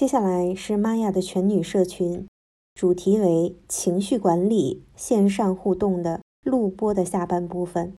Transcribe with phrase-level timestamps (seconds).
[0.00, 2.26] 接下来是玛雅的全女社群，
[2.74, 7.98] 主题为情绪管理线上互动的录播的下半部分，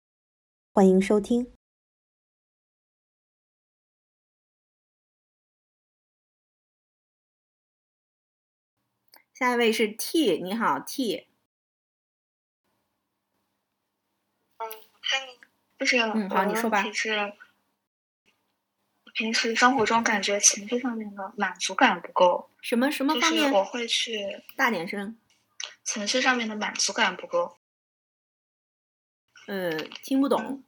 [0.72, 1.52] 欢迎收听。
[9.34, 11.26] 下一位是 T，你好 T。
[14.56, 14.70] 嗯，
[15.02, 15.18] 嗨，
[15.78, 16.82] 就是嗯，好，你说吧。
[16.90, 17.34] 是。
[19.14, 23.52] 平时生活中感觉情绪上面的满足感不够，什么什么方面？
[23.52, 25.16] 我会去大点声。
[25.82, 27.58] 情绪上面的满足感不够。
[29.46, 30.62] 呃，听不懂。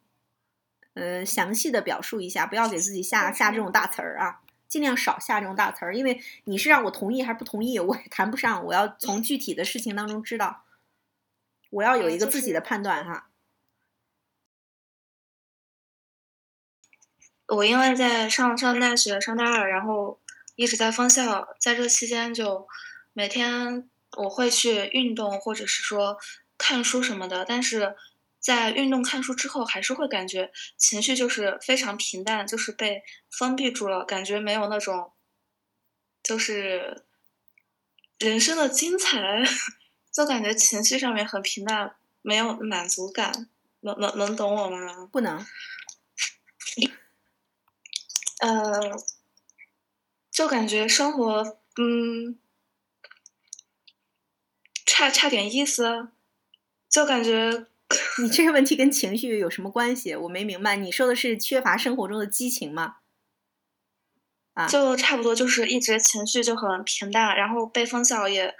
[0.94, 8.64] 呃，详细的表述一下，不要给自己下下这种大词儿啊，尽量少下这种大词儿，因为你是让我同意还是不同意，我也谈不上。
[8.66, 10.64] 我要从具体的事情当中知道，
[11.70, 13.30] 我要有一个自己的判断哈。
[17.54, 20.18] 我因为在上上大学上大二，然后
[20.56, 22.66] 一直在封校，在这期间就
[23.12, 26.16] 每天我会去运动或者是说
[26.56, 27.94] 看书什么的，但是
[28.40, 35.12] 在运动看书之后，还是会感觉情绪就是非常平淡，就是被封闭住了，感觉没有那种
[36.22, 37.04] 就是
[38.18, 39.20] 人生的精彩，
[40.10, 43.46] 就感觉情绪上面很平淡，没有满足感，
[43.80, 45.06] 能能能懂我吗？
[45.12, 45.44] 不能。
[48.42, 48.96] 呃，
[50.32, 52.36] 就感觉生活嗯，
[54.84, 56.08] 差差点意思，
[56.88, 57.66] 就感觉
[58.20, 60.16] 你这个问题跟情绪有什么关系？
[60.16, 62.96] 我没明白，你说的是缺乏生活中的激情吗？
[64.54, 68.56] 啊，就差不多就是一直情绪就很平淡，然后被封校也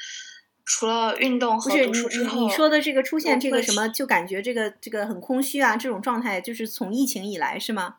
[0.65, 7.97] 除了运动和读书之后，你说的这个出现这个什么，就感觉这个这个很空虚啊，这种状态就是从疫情以来是吗？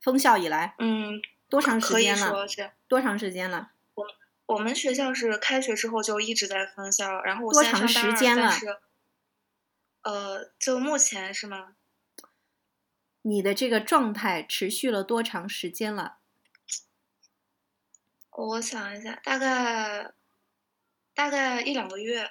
[0.00, 1.20] 封校以来，嗯。
[1.48, 2.46] 多长时间了？
[2.86, 3.72] 多长时间了？
[3.94, 4.06] 我
[4.54, 8.52] 我们学校是开学之后就一直在封校，然后我多长时间了？
[10.02, 11.74] 呃，就目前是吗？
[13.22, 16.18] 你的这个状态持续了多长时间了？
[18.30, 20.12] 我想一下，大概
[21.12, 22.30] 大概一两个月。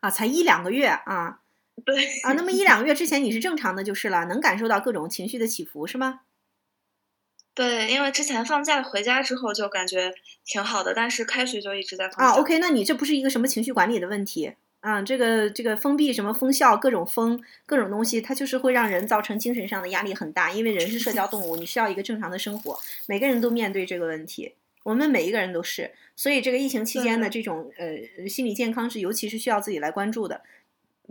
[0.00, 1.40] 啊，才一两个月啊？
[1.82, 6.20] 对啊，那么一两个月之前你是正常的，就是了，能感受到各种情绪的起伏，是吗？
[7.58, 10.14] 对，因为之前放假回家之后就感觉
[10.46, 12.30] 挺好的，但是开学就一直在封啊。
[12.34, 15.02] OK，那你这不是一个什么情绪管理的问题啊？
[15.02, 20.52] 这个这个封闭什么封校各种封各种东西，它就是会让人造成精神上的压力很大。
[20.52, 24.54] 因为人是社交动物，你需要一个正常的生活，每个人都面对这个问题，
[24.84, 25.90] 我们每一个人都是。
[26.14, 30.40] 所以这个疫情期间的这种呃心理健康是尤其是需要自己来关注的。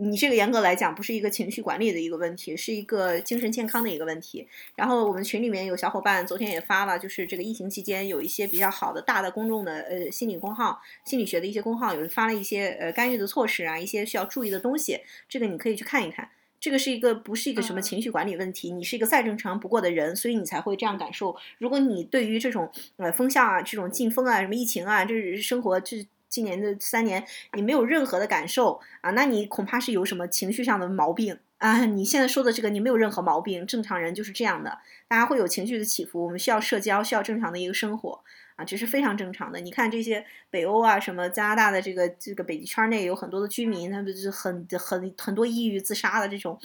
[0.00, 4.46] 你这个严格来讲不是一个情绪管理的一个问题，是一个精神健康的一个问题。
[4.76, 16.30] 然后我们群里面有小伙伴昨天也发了，就是这个疫情期间有一些比较好的大的公众的呃心理公号、心理学的一些公号，有人发了一些呃干预的措施啊，一些需要注意的东西，这个你可以去看一看。
[16.60, 21.34] 这个是一个不是一个什么情绪管理问题，你是一个再正常不过的人，所以你才会这样感受。
[21.58, 26.06] 如果你对于这种呃风向啊、这种进风啊、什么疫情啊，这是生活这。
[26.28, 29.10] 今年的三年，你没有任何的感受啊？
[29.12, 31.84] 那你恐怕是有什么情绪上的毛病啊？
[31.86, 34.78] 你现在说的这个，你没有任何毛病，正常人就是这样的，
[35.08, 38.22] 大家会有情绪的起伏，我们需要社交，需要正常的一个生活
[38.56, 39.60] 啊，这是非常正常的。
[39.60, 46.60] 你看这些北欧啊，什么加拿大的这个这个北极圈内有很多的居民，他们是很很很多抑郁自杀的这种，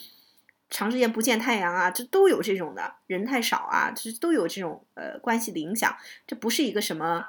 [0.69, 5.95] 长时间不见太阳啊，这都有这种的，人太少啊，这都有这种呃关系的影响，
[6.27, 7.25] 这不是一个什么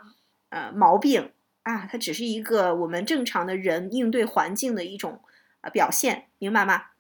[0.49, 1.31] 呃毛病。
[1.65, 5.21] 啊，它只是一个我们正常的人应对环境的一种
[5.63, 6.91] 呃表现，明白吗？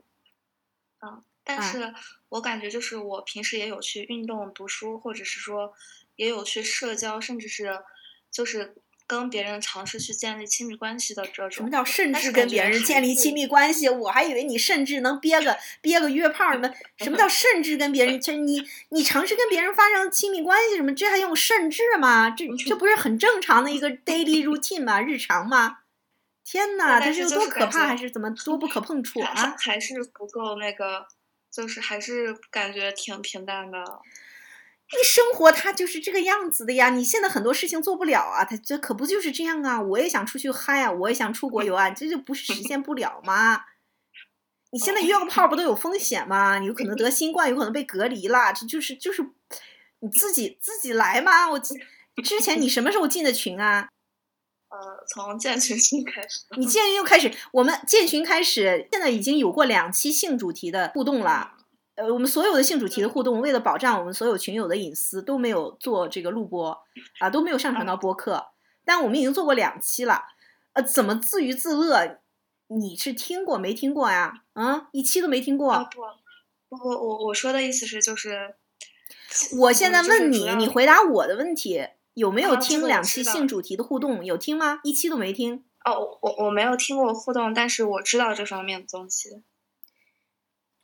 [1.01, 1.95] 嗯，但是
[2.31, 5.73] 我感觉就是我平时也有去运动、读书，或者是说
[6.17, 7.81] 也有去社交，甚至是
[8.31, 8.75] 就是。
[9.21, 13.89] 跟别人尝试去建立亲密关系的这种，什么叫甚至跟别人建立亲密关系？
[13.89, 16.73] 我还以为你甚至能憋个憋个约炮呢。
[16.99, 18.21] 什么叫甚至跟别人？
[18.21, 20.95] 这你你尝试跟别人发生亲密关系什么？
[20.95, 22.31] 这还用甚至吗？
[22.31, 25.01] 这这不是很正常的一个 daily routine 吗？
[25.01, 25.79] 日常吗？
[26.45, 29.55] 天哪，这是有多可怕，还是怎么多不可碰触啊？
[29.59, 31.07] 还是不够那个，
[31.51, 33.83] 就是还是感觉挺平淡的。
[34.93, 39.81] 你生活它就是这个样子的呀，你现在很多事情做不了啊，它这可不就是这样啊？
[39.81, 43.65] 我也想出去嗨啊，我也想出国游啊，这就不是实现不了吗？
[44.71, 46.59] 你现在约个炮不都有风险吗？
[46.59, 49.23] 你有可能得新冠，有可能被隔离了，这就是就是
[50.01, 51.49] 你自己自己来嘛？
[51.51, 53.89] 我之前你什么时候进的群啊？
[54.69, 56.41] 呃，从建群开始。
[56.59, 61.53] 你建群又开始，我们建群开始，现在已经有过两期性主题的互动了。
[61.97, 66.83] 呃，我们所有的性主题的互动，为了保障我们所有群友的隐私，都没有做这个录播
[67.21, 68.49] 啊，都没有上传到播客。
[68.85, 70.25] 但我们已经做过两期了。
[70.73, 72.19] 呃，怎么自娱自乐？
[72.67, 74.43] 你是听过没听过呀？
[74.55, 75.71] 啊，一期都没听过。
[75.71, 75.89] 啊
[76.69, 78.57] 不，不，我我说的意思是就是，
[79.61, 84.25] 我现在问你，你回答我的问题，有没有听两期性主题的互动？
[84.25, 84.81] 有听吗？
[84.83, 85.65] 一期都没听。
[85.85, 89.45] 哦，我我没有听过互动，但是我知道这方面的东西。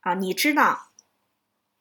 [0.01, 0.90] 啊，你知道，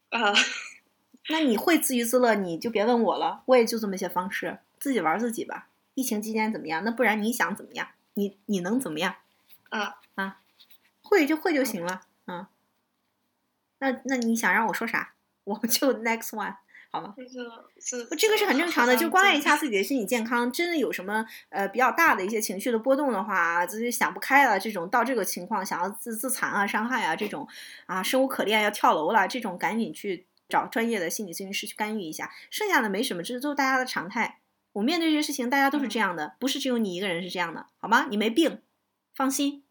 [0.09, 0.33] 啊，
[1.29, 5.69] 那你会自娱自乐，你就别问我了，我也就这么些方式，自己玩自己吧。
[5.93, 6.83] 疫情期间怎么样？
[6.83, 7.87] 那不然你想怎么样？
[8.15, 9.15] 你你能怎么样？
[9.69, 10.41] 啊啊，
[11.03, 12.47] 会就会就行了，嗯。
[13.79, 15.13] 那那你想让我说啥？
[15.45, 16.55] 我就 next one，
[16.91, 17.13] 好吗？
[17.15, 20.51] 这个这这个是很正常的，就关爱一下自己的心理健康。
[20.51, 27.47] 真的有什么呃比较大的一些情绪的波动的话，自己想不开了，这种到这个情况想要自自残啊、伤害啊这种
[27.85, 32.31] 啊生无可恋要跳楼了，这种赶紧去找专业的心理咨询师去干预一下。
[32.49, 34.41] 剩下的没什么，这都是大家的常态。
[34.71, 38.07] 我面对这些事情，大家都是这样的，不是只有你一个人是这样的，好吗？
[38.09, 38.61] 你没病，
[39.15, 39.63] 放心，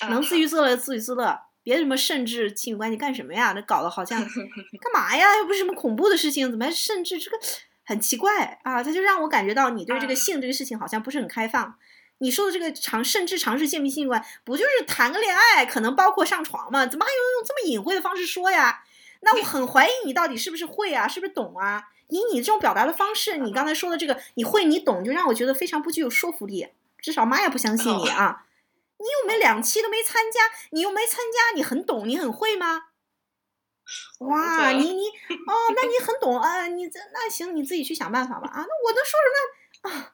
[0.00, 3.52] 啊能自娱自乐就自娱自乐，别什么甚至亲密关系干什么呀？
[3.54, 4.20] 那搞得好像
[4.80, 5.36] 干嘛呀？
[5.38, 7.38] 又不是什么恐怖的事情，怎么还甚至这个
[7.84, 8.82] 很奇怪啊？
[8.82, 11.74] 他就让我感觉到你对这个啊性这个事情好像不是很开放。
[12.18, 16.86] 你说的这个尝甚至尝试建立性关，不就是谈个恋爱，可能包括上床吗？
[16.86, 18.84] 怎么还用用这么隐晦的方式说呀？
[19.22, 21.84] 那我很怀疑你到底是不是会啊，是不是懂啊？
[22.08, 26.68] 以你这种表达的方式，你刚才说的这个你会你懂，就让我觉得非常不具有说服力，
[26.98, 28.44] 至少妈也不相信你啊。
[29.00, 32.88] 你又没两期都没参加，你又没参加，你很懂，你很会吗？
[34.20, 35.08] 哇，你你
[35.48, 38.64] 哦，那你很懂啊，你这那行，你自己去想办法吧啊。
[38.68, 40.12] 那我能说什么啊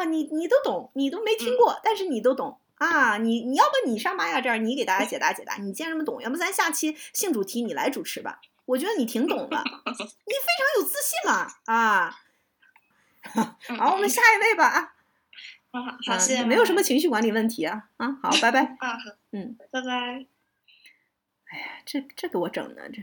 [0.00, 0.04] 啊？
[0.04, 3.16] 你你都懂，你都没听嗯过，但是你都懂啊。
[3.18, 8.40] 你你要不你上玛雅这儿，你给大家解答解答，你既然这么懂，要不咱下期性主题你来主持吧？
[8.66, 9.56] 我觉得你挺懂的，
[9.86, 12.18] 你非常有自信嘛啊。
[13.68, 14.95] 嗯 好，我们下一位吧啊。
[15.82, 18.76] 啊，好，啊谢谢，没有什么情绪管理问题啊啊，好，拜拜。
[18.78, 20.26] 啊，好嗯，拜拜。
[21.48, 23.02] 哎呀这这给我整的，这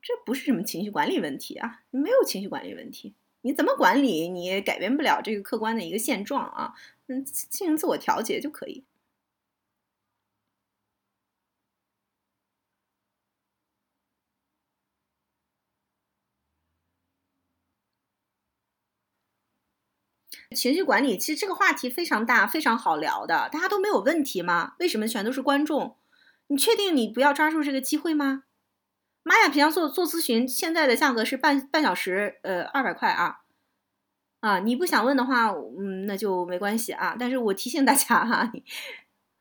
[0.00, 6.74] 这不是什么情绪管理问题啊，没有情绪管理问题，你怎么管理，你也改变不了这个客观的一个现状啊，
[7.06, 8.84] 嗯，进行自我调节就可以。
[20.56, 24.74] 情绪管理其实这个话题非常大，非常好聊的，大家都没有问题吗？
[24.78, 25.96] 为什么全都是观众？
[26.46, 28.44] 你确定你不要抓住这个机会吗？
[29.22, 33.40] 玛雅平常做做咨询，现在的价格是半半小时，呃，二百块啊。
[34.40, 37.14] 啊，你不想问的话，嗯，那就没关系啊。
[37.18, 38.64] 但是我提醒大家哈、你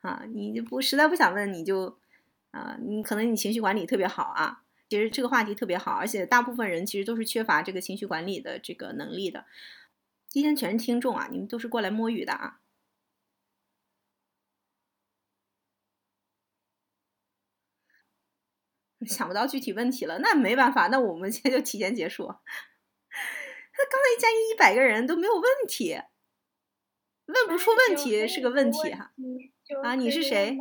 [0.02, 1.98] 啊，你就不实在不想问，你就
[2.52, 4.64] 啊，你可能你情绪管理特别好啊。
[4.90, 9.46] 其实这个话题特别好，而且大部分人其实都是缺乏这个情绪管理的这个能力的。
[10.38, 12.60] 今天全是听众啊，你们都是过来摸鱼的啊。
[19.08, 22.28] 想不到具体问题了，那没办法，那我们 现在就提前结束。
[22.30, 26.00] 他刚才一加一一百个人都没有问题，
[27.26, 29.12] 问不出问题是个问题哈。
[29.82, 30.56] 啊你是谁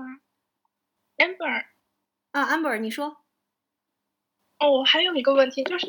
[1.19, 1.67] ？amber。
[2.31, 3.23] 啊，amber，你说。
[4.59, 5.87] 哦，还有一个问题就是，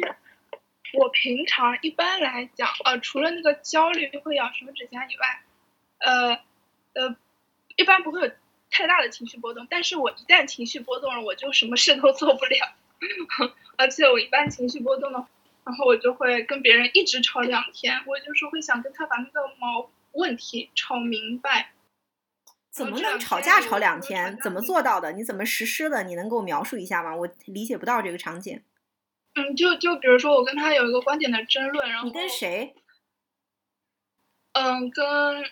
[0.93, 5.41] 我平常一般来讲，呃，除了那个焦虑会咬手指甲以外，
[5.99, 6.29] 呃，
[6.93, 7.15] 呃，
[7.75, 8.31] 一般不会有
[8.71, 9.67] 太大的情绪波动。
[9.69, 12.73] 但是我一旦情绪波动了，我就什么事都做不了。
[13.77, 15.27] 而且我一般情绪波动了，
[15.63, 18.01] 然后我就会跟别人一直吵两天。
[18.07, 21.71] 我就是会想跟他把那个毛问题吵明白。
[22.71, 24.37] 怎么能吵架吵两天？
[24.41, 25.11] 怎么做到的？
[25.11, 26.03] 你怎么实施的？
[26.03, 27.15] 你能给我描述一下吗？
[27.15, 28.61] 我理解不到这个场景。
[29.37, 32.73] 嗯，就就比如说我跟他有一个观点的争论，然后你跟谁？
[34.53, 35.45] 嗯，跟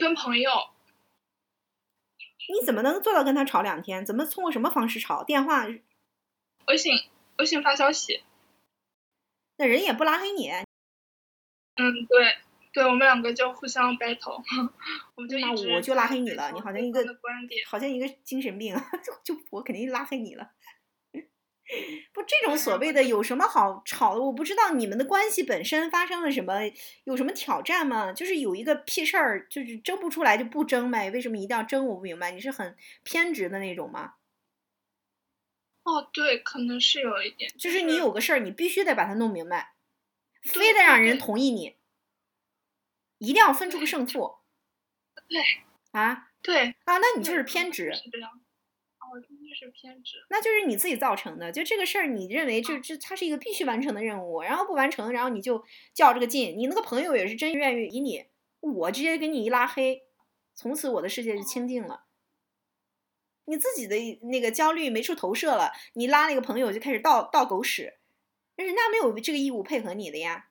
[0.00, 0.50] 跟朋友，
[2.48, 4.06] 你怎么能做到跟他吵两天？
[4.06, 5.22] 怎么通过什么方式吵？
[5.22, 5.66] 电话？
[6.66, 6.94] 微信
[7.36, 8.22] 微信发消息，
[9.58, 12.36] 那人也不拉黑你，嗯，对
[12.72, 14.42] 对，我们两个就互相 battle，
[15.16, 16.50] 我们就那我就拉黑你了。
[16.52, 17.04] 你好像一个
[17.66, 18.74] 好像一个精神病，
[19.04, 20.52] 就就我肯定拉黑你了。
[22.12, 24.20] 不，这种所谓的有什么好吵的？
[24.20, 26.54] 我不知道你们的关系本身发生了什么，
[27.04, 28.12] 有什么挑战吗？
[28.12, 31.10] 就是有一个屁事儿，就是争不出来就不争呗。
[31.10, 31.86] 为什么一定要争？
[31.86, 32.30] 我不明白。
[32.32, 34.14] 你是很偏执的那种吗？
[35.86, 39.74] 哦，对，可能是有一点，就是你有个事儿，你必须得把它弄明白，
[40.42, 41.76] 非得让人同意你，
[43.18, 44.40] 一定要分出个胜负。
[45.28, 45.42] 对
[45.92, 47.92] 啊对，啊，那你就是偏执。
[47.92, 48.39] 是这样。
[49.10, 50.18] 哦，就是偏执。
[50.30, 51.50] 那就是你自己造成的。
[51.50, 56.56] 就这个事儿，你认为这这它是一个必须完成的任务，然后不完成，然后你就较这个劲。
[56.56, 58.26] 你那个朋友也是真愿意理你，
[58.60, 60.02] 我直接给你一拉黑，
[60.54, 62.04] 从此我的世界就清净了。
[63.46, 63.96] 你自己的
[64.28, 67.94] 那个焦虑没处投射了，你拉那个朋友就开始倒倒狗屎，
[68.54, 70.46] 人家没有这个义务配合你的呀。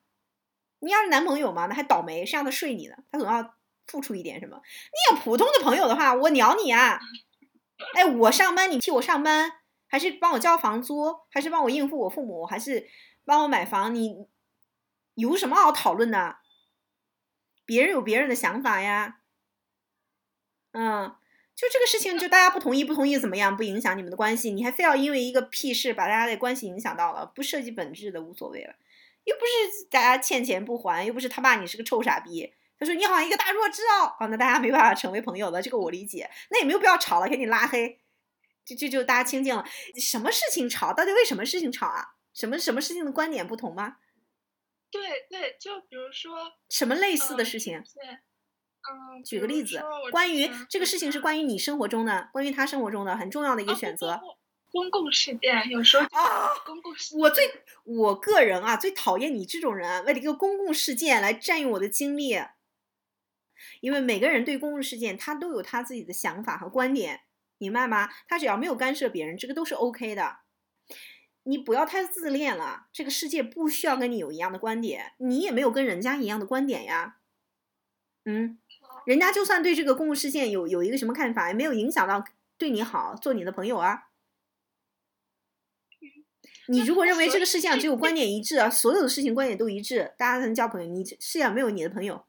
[0.80, 2.96] 你要是男朋友嘛，那还倒霉，谁让他睡你呢？
[3.10, 3.54] 他总要
[3.86, 4.56] 付出一点什么。
[4.58, 7.00] 你有普通的朋友的话，我鸟你啊！
[7.94, 9.52] 哎，我上班你替我上班，
[9.86, 12.88] 还是帮我交房租，还是帮我应付我父母，还是
[13.24, 13.94] 帮我买房？
[13.94, 14.26] 你
[15.14, 16.38] 有什么好讨论的？
[17.64, 19.20] 别人有别人的想法呀。
[20.72, 21.16] 嗯。
[21.56, 23.54] 就这个事情，就大家不同意，不同意怎么样？
[23.54, 27.26] 不影响你们的关系，你还非要因为一个屁事把大家的关系影响到了？
[27.26, 28.74] 不涉及本质的无所谓了，
[29.24, 32.54] 又不是大家欠钱不还，又不是他爸你是个臭傻逼。
[32.80, 36.30] 他说你好像一个大弱智哦，好，那大家没办法成为朋友了，这个我理解。
[36.50, 38.00] 那也没有必要吵了，给你拉黑，
[38.64, 39.62] 就就就大家清静了。
[40.00, 40.94] 什么事情吵？
[40.94, 42.14] 到底为什么事情吵啊？
[42.32, 43.98] 什么什么事情的观点不同吗？
[44.90, 47.78] 对对，就比如说什么类似的事情？
[47.78, 54.18] 嗯，举个例子，关于这个事情是关于你生活中的，关于他生活中的很重要的一个选择。
[54.72, 62.40] 公共事件有时候啊，公共事件，我最我个人啊最讨厌你这种人，为了一个公共事件来占用我的精力。
[63.80, 67.20] 因为每个人对公共事件他都有他自己的想法和观点，
[67.58, 68.08] 明白吗？
[68.28, 70.38] 他只要没有干涉别人，这个都是 OK 的。
[71.44, 77.16] 你不要太自恋了，这个世界不需要跟你有一样的观点，你也没有跟人家一样的观点呀。
[78.24, 78.58] 嗯。
[79.06, 82.22] 人家就算对这个公共事件有有一个什么看法，也没有影响到
[82.58, 84.08] 对你好，做你的朋友啊。
[86.68, 92.26] 你如果认为这个世界上只有观点一致啊，所有的事情观点都一致，大家才能交朋友，你世界上没有你的朋友。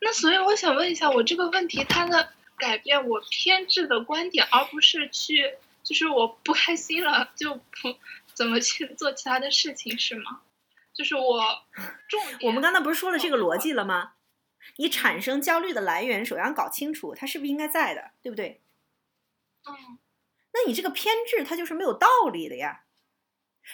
[0.00, 7.96] 那所以我想问一下，我这个问题它的改变我偏执的观点，而不是去就是我不开心了就不
[8.34, 10.42] 怎么去做其他的事情，是吗？
[10.92, 11.64] 就是我
[12.08, 12.48] 重点。
[12.48, 14.12] 我们刚才不是说了这个逻辑了吗？
[14.76, 18.60] 你产生焦虑的来源，首先要搞清楚它是不是应该在的，对不对？
[19.68, 19.98] 嗯，
[20.52, 22.85] 那你这个偏执，它就是没有道理的呀。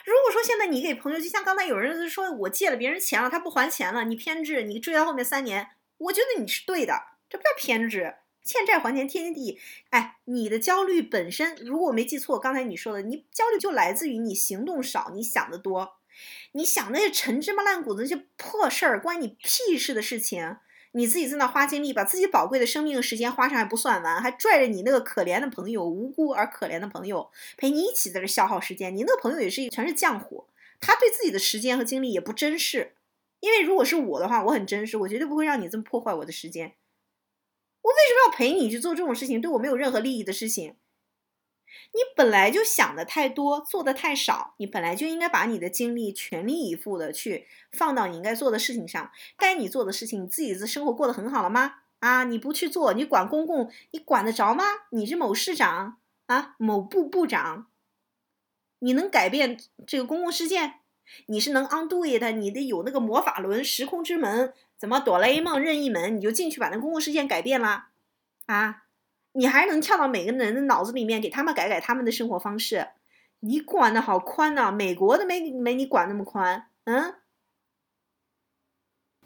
[0.04, 5.68] 如果说现在你给朋友，就像刚才有人说我借了别人钱了，他不还钱了，你偏执，你追到后面三年，
[5.98, 6.94] 我觉得你是对的，
[7.28, 9.60] 这不叫偏执，欠债还钱，天经地义。
[9.90, 15.98] 哎，你的焦虑本身，如果我没记错，刚才你说的，你焦虑就来自于你行动少，你想的多，
[16.52, 20.56] 你想那些陈芝麻烂谷子那些破事儿，关你屁事的事情。
[20.92, 28.94] 你自己在那花精力，把自己宝贵的生命时间花上还不算完，还拽着你那个可怜的朋友，无辜而可怜的朋友陪你一起在这消耗时间。
[28.94, 30.44] 你那个朋友也是全是浆糊，
[30.80, 32.92] 他对自己的时间和精力也不珍视。
[33.40, 36.74] 因为如果是我的话，我很珍视，我绝对不会让你这么破坏我的时间。
[37.80, 39.40] 我为什么要陪你去做这种事情？
[39.40, 40.76] 对我没有任何利益的事情。
[41.92, 44.54] 你本来就想的太多，做的太少。
[44.58, 49.10] 你本来就应该把你的精力全力以赴的去放到你应该做的事情上。
[49.36, 51.76] 该你做的事情，你自己的生活过得很好了吗？
[52.00, 54.64] 啊，你不去做，你管公共，你管得着吗？
[54.90, 57.68] 你是某市长啊，某部部长，
[58.80, 60.80] 你能改变这个公共事件？
[61.26, 62.24] 你是能 undo it？
[62.36, 67.86] 你得有那个魔法轮、时空之门，怎么哆啦 A 梦任意门，你就进去把那公共事件改变了？
[68.46, 68.81] 啊？
[69.32, 72.88] 你还能跳到每个人的脑子里面，给他们改改他们的生活方式？
[73.40, 74.70] 你管的好宽呐！
[74.70, 77.16] 美国都没没你管那么宽，嗯？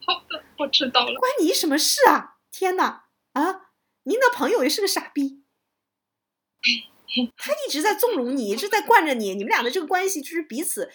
[0.06, 1.14] 好的，我知道了。
[1.18, 2.36] 关你什么事啊？
[2.50, 3.06] 天哪！
[3.32, 3.72] 啊，
[4.04, 5.44] 您的朋友也是个傻逼，
[7.36, 10.90] 他一直在纵容你，一直在惯着你，你们俩的这个关系就是彼此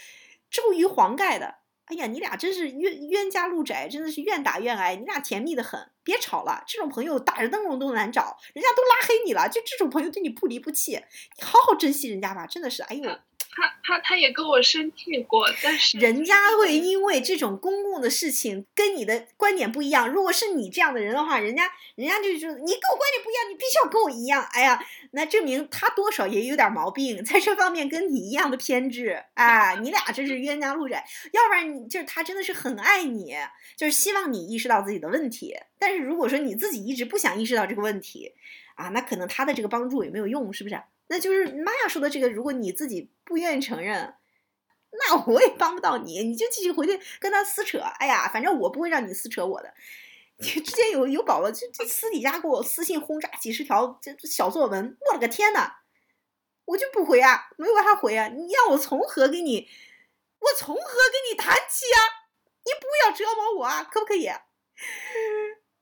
[0.50, 1.61] 周瑜黄盖的。
[1.92, 5.78] 哎呀，你俩真是冤冤家路窄，真的是愿打愿挨，你俩甜蜜的很。
[6.04, 13.12] 别吵了，这种朋友打着灯笼都难找，人家都拉黑你了，就这种朋友对你不离不弃，你好好珍惜人家吧，真的是，哎呦。
[13.54, 20.08] 他他他也跟我生气过，但是人家会因为这种公共的事情跟你的观点不一样。
[20.08, 24.42] 如果是你这样的人的话，人家人家就是你跟我观点不一样，你必须要跟我一样。
[24.54, 24.82] 哎呀，
[25.12, 29.22] 那证明他多少也有点毛病，在这方面跟你一样的偏执。
[29.34, 31.06] 哎，你俩真是冤家路窄。
[31.34, 33.36] 要不然你就是他真的是很爱你，
[33.76, 35.54] 就是希望你意识到自己的问题。
[35.78, 38.32] 但是如果说你自己一直不想意识到这个问题，
[38.76, 40.82] 啊，那可能他的这个帮助也没有用，是不是？
[41.12, 44.16] 那就是玛雅说的这个，如果你自己不愿意承认，
[44.92, 47.80] 那我也帮不到你，你就继续回去跟他撕扯。
[47.80, 49.74] 哎呀，反正我不会让你撕扯我的。
[50.38, 55.74] 你之前有有宝宝就就私底下给我私信轰炸几十条这小作文，我了个天呐，
[56.64, 58.30] 我就不回啊，没有办法回啊。
[58.30, 59.68] 你让我从何给你，
[60.40, 62.00] 我从何跟你谈起啊？
[62.64, 64.30] 你不要折磨我啊，可不可以？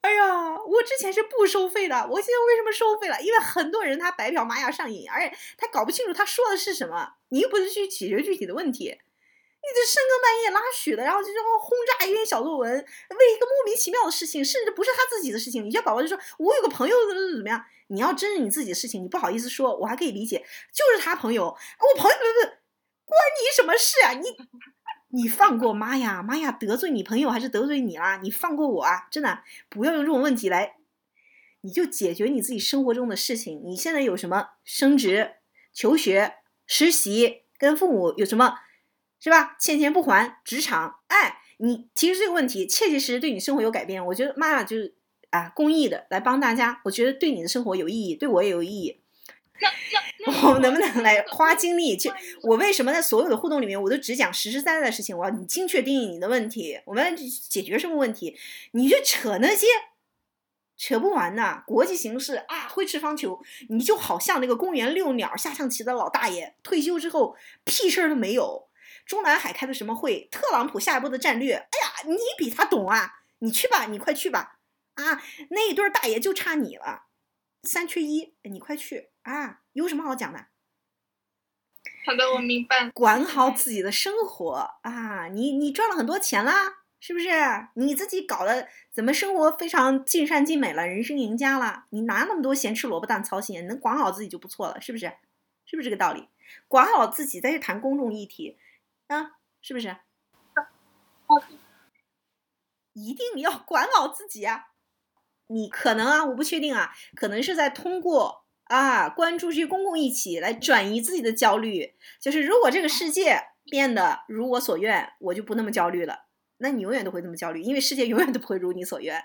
[0.10, 3.22] 哎呀，我之前是不收费的，我现在为什么收费了？
[3.22, 20.40] 因为很多人他白嫖玛雅上瘾，而且他搞不清楚他说的是什么，你又不是去解决具体的问题，你这深更半夜拉许的，然后就然后轰炸一篇小作文，为一个莫名其妙的事情，甚至不是他自己的事情，你家宝宝就说，我有个朋友怎么怎么样，你要真是你自己的事情，你不好意思说，我还可以理解，
[20.74, 22.50] 就是他朋友，我朋友不不
[23.06, 24.36] 关你什么事啊，你。
[25.12, 28.18] 你放过妈呀，妈呀，得罪你朋友还是得罪你啦？
[28.22, 29.08] 你放过我啊！
[29.10, 30.76] 真的，不要用这种问题来，
[31.62, 33.62] 你就解决你自己生活中的事情。
[33.66, 35.32] 你现在有什么升职、
[35.74, 36.36] 求学、
[36.68, 38.60] 实习，跟父母有什么，
[39.20, 39.56] 是吧？
[39.60, 44.06] 欠钱不还，职场，哎，你提出这个问题，切切实实对你生活有改变。
[44.06, 44.96] 我觉得妈呀，就是
[45.32, 49.02] 啊，公益的来帮大家，我觉得对你的生活有意义，对我也有意义。
[50.44, 52.12] 我们能不能来花精力去？
[52.44, 55.18] 我为什么在所有的互动里面，我都只讲实实在在的事情？
[55.18, 58.38] 我要你精确定义你的问题，我们解决什么问题？
[58.72, 59.68] 你就扯那些
[60.78, 63.40] 扯不完的国际形势啊，挥斥方遒，
[63.70, 68.70] 你就好像那个公园遛鸟下象棋的老大爷，退休之后屁事儿都没有。
[69.06, 70.28] 中南海开的什么会？
[70.32, 71.56] 特朗普下一步的战略？
[71.56, 73.22] 哎呀，你比他懂啊！
[73.40, 74.60] 你去吧，你快去吧！
[74.96, 77.06] 啊，那一对大爷就差你了，
[77.64, 79.09] 三缺一，你快去。
[79.24, 80.48] 啊，有什么好讲的？
[82.06, 82.90] 好的，我明白。
[82.92, 85.28] 管好自己的生活啊！
[85.28, 87.28] 你你赚了很多钱啦，是不是？
[87.76, 91.86] 你自己搞的怎么生活非常尽善尽美了，人生赢家了？
[91.90, 95.14] 你拿那么多闲吃萝卜淡操心，能管好自己就不错了，是不是？
[95.66, 96.28] 是不是这个道理？
[96.68, 98.58] 管好自己再去谈公众议题，
[99.08, 99.98] 啊，是不是？
[102.94, 104.70] 一定要管好自己啊！
[105.48, 108.46] 你可能啊，我不确定啊，可能是在通过。
[108.70, 116.28] 啊，关注这些公共议题来转移自己的焦虑，就是如果这个世界变得如我所愿，我就不那么焦虑了。
[116.60, 119.24] 那你永远都会这么焦虑，因为世界永远都不会如你所愿。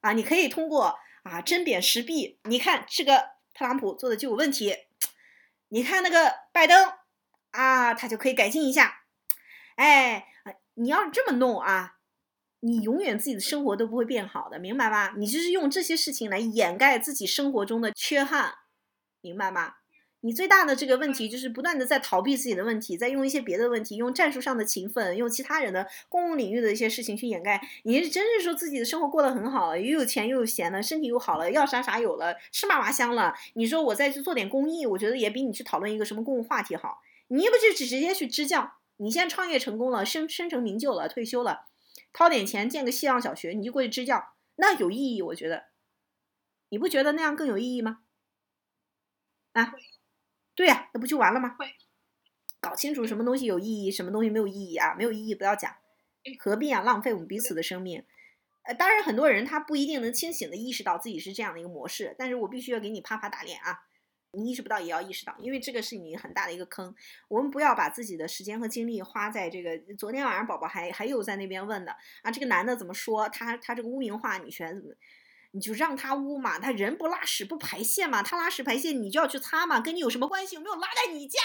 [0.00, 3.18] 啊，你可以通过啊针砭时弊，你看这个
[3.52, 4.74] 特朗普做的就有问题，
[5.68, 6.92] 你看那个拜登
[7.50, 9.02] 啊，他就可以改进一下。
[9.74, 10.26] 哎，
[10.74, 11.96] 你要是这么弄啊，
[12.60, 15.12] 你永远自己的生活都不会变好的，明白吧？
[15.18, 18.54] 你就是用这些事情来掩盖自己生活中的缺憾。
[19.26, 19.74] 明白吗？
[20.20, 27.60] 你最大的这个问题就是不断的在逃避自己的问题，在用一些别的问题，用战术上的勤奋，用其他人的公共领域的一些事情去掩盖。
[27.84, 33.34] 你是真是说自己的生活过得很好，又有钱又有闲了，身体又好了，要啥啥有了，吃嘛嘛香了。
[33.54, 37.02] 你说我再去做点公益，我觉得也比你去讨论一个什么公共话题好。
[37.28, 38.72] 你要不就只直接去支教？
[38.96, 41.66] 你现在创业成功了，身身成名就了，退休了，
[42.12, 45.22] 掏点钱建个希望小学，你就过去支教，那有意义？
[45.22, 45.66] 我觉得，
[46.70, 47.98] 你不觉得那样更有意义吗？
[49.56, 49.72] 啊，
[50.54, 51.56] 对呀，那不就完了吗？
[52.60, 54.94] 搞清楚什么东西有意义，什么东西没有意义啊？
[54.94, 55.74] 没有意义不要讲，
[56.38, 56.82] 何必啊？
[56.82, 58.04] 浪费我们彼此的生命。
[58.64, 63.78] 呃，当然很多人他不一定能清醒的意识到自己是这样的一个模式，但是我必须要给你啪啪打脸啊！
[64.32, 66.94] 你意识不到也要意识到，因为这个是你很大的一个坑。
[67.28, 69.78] 我们不要把自己的时间和精力花在这个。
[69.94, 73.26] 昨天晚上宝宝还还有在那边问的啊，这个男的怎么说？
[73.30, 74.92] 他他这个污名化女权怎么？
[75.56, 80.54] 你就让他污嘛，他人不拉屎不排泄嘛，他拉屎排泄你就要去擦嘛，跟你有什么关系？
[80.54, 81.40] 有没有拉在你家？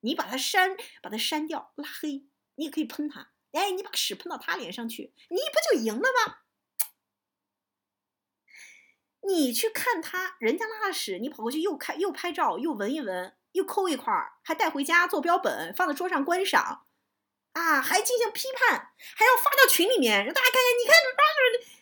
[0.00, 3.30] 你把他删，把他删掉，拉黑，你也可以喷他。
[3.52, 6.38] 哎，你把屎喷到他脸上去，你不就赢了吗？
[9.22, 16.86] 你去看他人家拉了屎，你跑过去又看又拍照又闻一闻又抠一块儿，还带回家做标本放在桌上观赏，
[17.52, 21.77] 啊，还进行批判，还要发到群里面让大家看看，你看。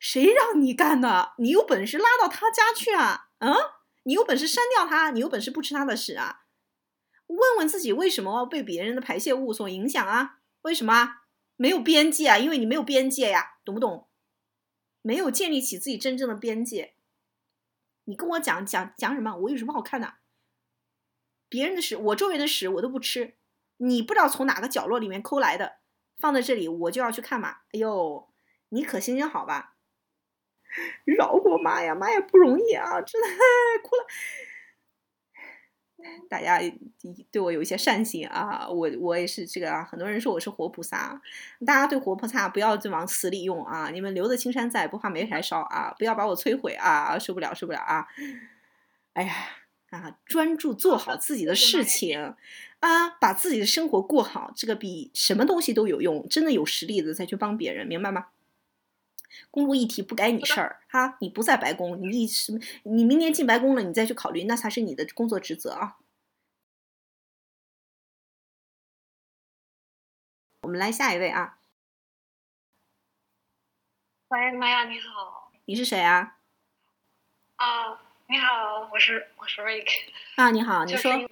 [0.00, 1.34] 谁让你干的？
[1.36, 3.28] 你有本事拉到他家去啊！
[3.38, 3.54] 嗯，
[4.04, 6.46] 你有本事删掉他，你有本事不吃他的屎啊！
[7.26, 10.38] 问问自己，为什么被别人的排泄物所影响啊？
[10.62, 11.20] 为什么
[11.56, 12.38] 没有边界啊？
[12.38, 14.08] 因为你没有边界呀，懂不懂？
[15.02, 16.94] 没有建立起自己真正的边界。
[18.04, 19.36] 你跟我讲讲讲什么？
[19.36, 20.14] 我有什么好看的？
[21.50, 23.36] 别人的屎，我周围的屎我都不吃。
[23.76, 25.80] 你不知道从哪个角落里面抠来的，
[26.16, 27.58] 放在这里我就要去看嘛？
[27.72, 28.32] 哎呦，
[28.70, 29.76] 你可行行好吧？
[31.04, 33.28] 饶过妈呀，妈呀不容易啊，真的
[33.82, 34.06] 哭了。
[36.30, 36.58] 大家
[37.30, 39.84] 对我有一些善心啊，我我也是这个啊。
[39.84, 41.20] 很多人说我是活菩萨，
[41.66, 43.90] 大家对活菩萨不要就往死里用啊。
[43.90, 45.94] 你们留得青山在，不怕没柴烧啊！
[45.98, 47.18] 不要把我摧毁啊！
[47.18, 48.06] 受不了，受不了啊！
[49.12, 49.34] 哎呀
[49.90, 52.34] 啊，专注做好自己的事情
[52.78, 56.26] 啊，把自己的生活过好，这个比什么东西都有用。
[56.30, 58.28] 真的有实力的再去帮别人，明白吗？
[59.50, 62.58] 公路议题不该你事儿哈，你不在白宫，你什么？
[62.84, 65.96] 你明年进白宫了，你再去考虑，那才是你的工作职责啊。
[70.62, 71.58] 我们来下一位啊。
[74.28, 75.50] 喂，玛雅你好。
[75.64, 76.38] 你是谁啊？
[77.56, 79.88] 啊，你好，我是我是 Rick。
[80.36, 81.30] 啊，你好，你就是说。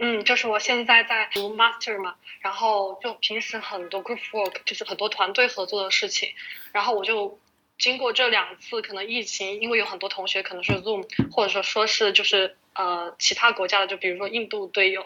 [0.00, 6.30] 嗯，就是我现在在读 master 嘛，然后就平时很多 group work，就是很多团队合作的事情，
[6.72, 7.38] 然后我就
[7.78, 15.04] 经过这两次可能疫情，因为有很多同学可能是 Zoom，或者说说是就是呃其他国家的，就比如说印度队友，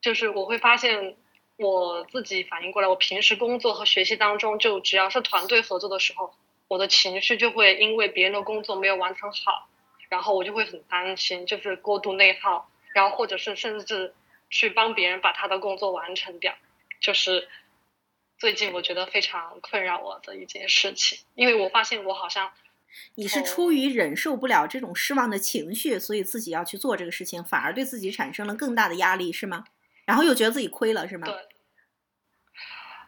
[0.00, 1.14] 就是我会发现
[1.56, 6.34] 我自己反应过来，我平时工作和学习当中，就只要是团队合作的时候，
[6.66, 9.68] 我的情绪就会因为别人的工作没有完成好，
[10.08, 14.12] 然后我就会很担心，就是过度内耗，然后或者是甚至
[14.50, 16.54] 去帮别人把他的工作完成掉，
[17.00, 17.48] 就是
[18.38, 22.52] 最近我觉得非常困扰我的一件事情，因为我发现我好像
[23.16, 29.64] 你是出于忍受不了这种失望的情绪，所以自己要去做这个事情，反而对自己产生了更大的压力，是吗？
[30.04, 31.26] 然后又觉得自己亏了，是吗？
[31.26, 31.34] 对，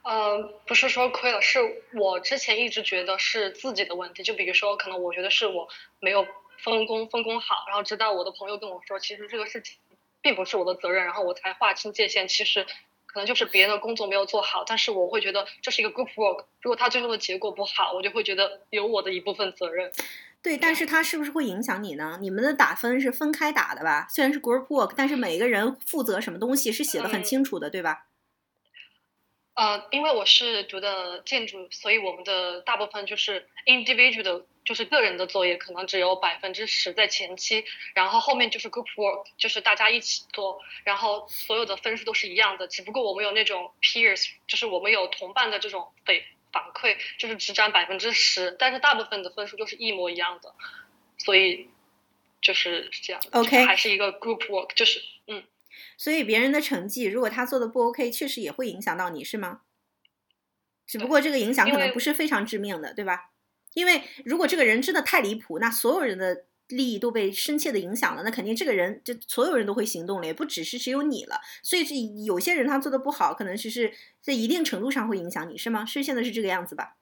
[0.03, 1.61] 呃，不是说亏了，是
[1.95, 4.23] 我之前一直觉得是自己的问题。
[4.23, 5.69] 就比如说，可能我觉得是我
[6.01, 6.27] 没有
[6.59, 9.77] 分工分工好，然后直到我的朋友跟我说，其实这个事情
[10.23, 12.29] 并不是我的责任，然后我才划清界限。
[12.29, 12.67] 其实
[13.07, 19.91] 可能就是别人的工作没有做好，但是我会觉得这是一个 group work，如果他最后的结果不好，我就会觉得有我的一部分责任。
[20.43, 22.19] 对，但是它是不是会影响你呢？
[22.21, 24.07] 你们的打分是分开打的吧？
[24.09, 28.07] 虽然是 group work，但是每个人负责什么东西是写的很嗯清楚的，对吧？
[29.57, 37.65] 呃，因为我是读的建筑，所以我们的大部分就是 individual 的，就是个人的作业，可能只有百分之十在前期，
[37.95, 46.15] 然后后面就是 group work，就是大家一起做，然后所有的分数都是一样的，只不过我们有那种 peers，就是我们有同伴的这种反
[46.53, 50.55] 反馈，就是只占百分之十，但是大部分的分数都是一模一样的，
[51.17, 51.71] 所以
[52.43, 55.43] 就是这样的 OK 还是一个 group work，就是嗯。
[55.97, 59.63] 所以别人的成绩，如果他做的不 OK，确实也会影响到你，是吗？
[60.87, 63.31] 只不过这个影响可能不是非常致命的，对吧？
[63.75, 71.41] 因为如果这个人真的太离谱，那所有人的利益都被深切的影响了，那肯定这个人就所有人都会行动了，也不只是只有你了。
[71.63, 75.85] 所以这有些人他做的不好，可能只是在一定程度上会影响你，是吗？
[75.85, 76.97] 是现在是这个样子吧？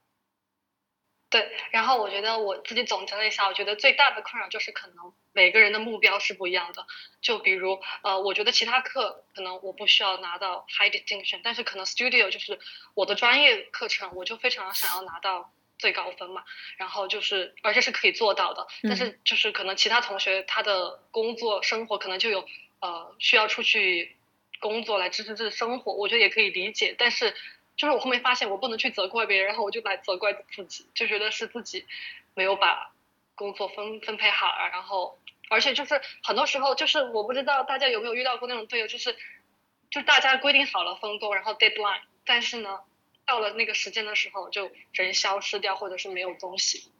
[1.30, 6.86] 对，然后我觉得我自己总结了一下，我觉得最大的困扰就是可能每个人的目标是不一样的。
[7.20, 12.58] 就比如，呃，我觉得其他课可能我不需要拿到 high distinction，但是可能 studio 就是
[12.94, 16.44] 我的专业课程，我就非常想要拿到最高分嘛。
[16.76, 18.66] 然后就是，而且是可以做到的。
[18.82, 22.46] 但是就是可能其他同学他的工作生活可能就有
[22.80, 24.16] 呃需要出去
[24.60, 26.94] 工作来支持自己生活，我觉得也可以理解。
[26.96, 27.34] 但是
[27.76, 31.84] 就是我后面发现我不能去责怪别人，然后我就来责怪自己，就觉得是自己
[32.34, 32.92] 没有把
[33.34, 35.18] 工作分分配好啊，然后
[35.54, 39.14] 而且就是很多时候就是我不知道大家有没有遇到过那种队友，就是
[39.88, 42.80] 就大家规定好了分工，然后 deadline，但是呢
[43.24, 46.90] 到了那个时间的时候就人消失掉，或者是没有东西。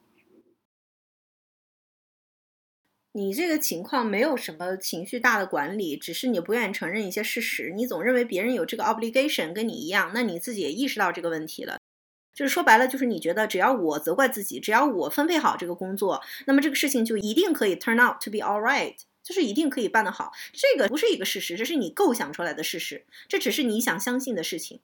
[3.11, 11.77] 你这个情况没有什么情绪大的管理，只是你不愿意承认一些事实，你总认为别人有这个 obligation 跟你一样，那你自己也意识到这个问题了。
[12.35, 20.33] 就是说白了，就是你觉得只要我责怪自己，只要我分配好这个工作，那么这个事情就一定可以 turn out to be all right，就是一定可以办得好。
[20.51, 24.81] 这个不是一个事实，这是你构想出来的事实，这只是你想相信的事情。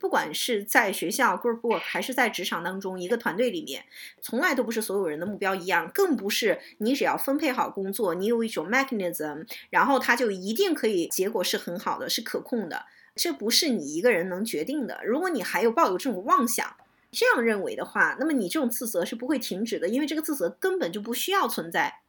[0.00, 3.84] 不管是在学校 group work 还是在职场当中一个团队里面，
[4.20, 12.86] 从来都不是所有人的目标一样，更不是你只要分配好工作，你有一种 mechanism，然后它就一定可以结果是很好的，是可控的。
[13.14, 15.00] 这不是你一个人能决定的。
[15.04, 16.76] 如果你还有抱有这种妄想，
[17.10, 22.00] 这样认为的话，那么你这种自责是不会停止的，因为这个自责根本就不需要存在。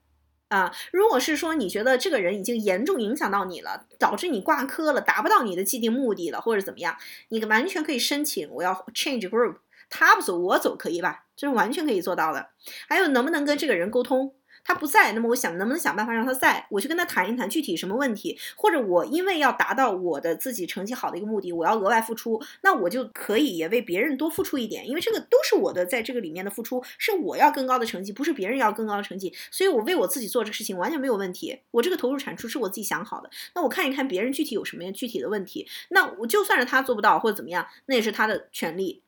[0.50, 6.96] 啊，如果是说你觉得这个人已经严重影响到你了，导致你挂科了，达不到你的既定目的了，或者怎么样，
[7.30, 9.58] 你完全可以申请我要 change group，
[9.90, 11.26] 他不走我走可以吧？
[11.36, 12.50] 这是完全可以做到的。
[12.88, 14.36] 还有能不能跟这个人沟通？
[14.64, 39.04] 他不在，那么我想能不能想办法让他在，我去跟他谈一谈具体什么问题，或者我因为要达到我的自己成绩好的一个目的，我要额外付出，那我就可以也为别人多付出一点，因为这个都是我的在这个里面的付出，是我要更高的成绩，不是别人要更高的成绩，所以我为我自己做这个事情完全没有问题，我这个投入产出是我自己想好的，那我看一看别人具体有什么具体的问题，那我就算是他做不到或者怎么样，那也是他的权利，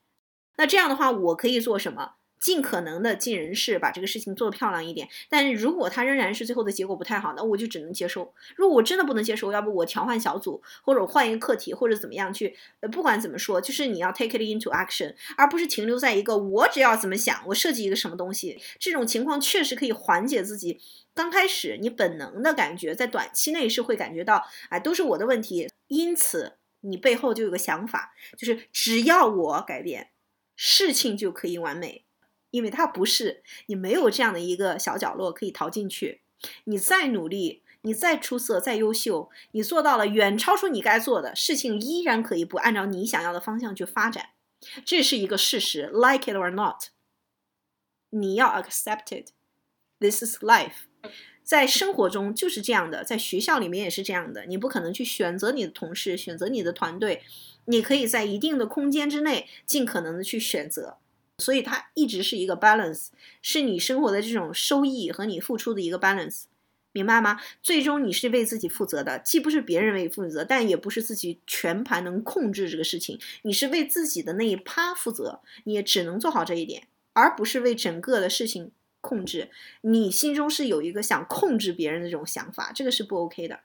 [0.57, 2.13] 那这样的话我可以做什么？
[2.45, 5.09] 尽可能的尽人事，把这个事情做得漂亮一点。
[5.27, 8.31] 但是如果他仍然是最后的结果不太好，那我就只能接受。
[8.55, 18.61] 如果我真的不能接受，要不我调换小组，或者我换一个课题，或者怎么样去，呃，不管怎么说，就是你要 take it into action，而不是停留在一个我只要怎么想，我设计一个什么东西。
[18.79, 20.79] 这种情况确实可以缓解自己
[21.15, 25.67] 刚开始你本能的感觉，在短期内是会感觉到，哎，都是我的问题。
[25.87, 30.11] 因此，你背后就有个想法，就是只要我改变，
[30.55, 32.05] 事情就可以完美。
[32.55, 36.21] 因为它不是，你没有这样的一个小角落可以逃进去。
[36.63, 44.29] 你再努力，你再出色、再优秀，你做到了远超出你该做的事情，依然可以不按照你想要的方向去发展，
[44.85, 46.85] 这是一个事实，like it or not，
[48.11, 50.85] 你要 accept it，this is life。
[51.43, 57.21] 在生活中就是这样的，在学校里面也是这样的，你不可能去选择你的同事，选择你的团队，
[57.65, 60.97] 你可以在一定的空间之内尽可能的去选择。
[61.37, 63.07] 所以它一直是一个 balance，
[63.41, 66.43] 是你生活的这种收益和你付出的一个 balance，
[66.93, 67.41] 明白吗？
[67.61, 78.71] 最终你是为自己负责的，既不是别人为你负责，但也不是自己全盘能控制这个事情，你是为自己的那一趴负责，你也只能做好这一点，而不是为整个的事情
[79.01, 79.49] 控制。
[79.81, 83.59] 你心中是有一个想控制别人的这种想法，这个是不 OK 的。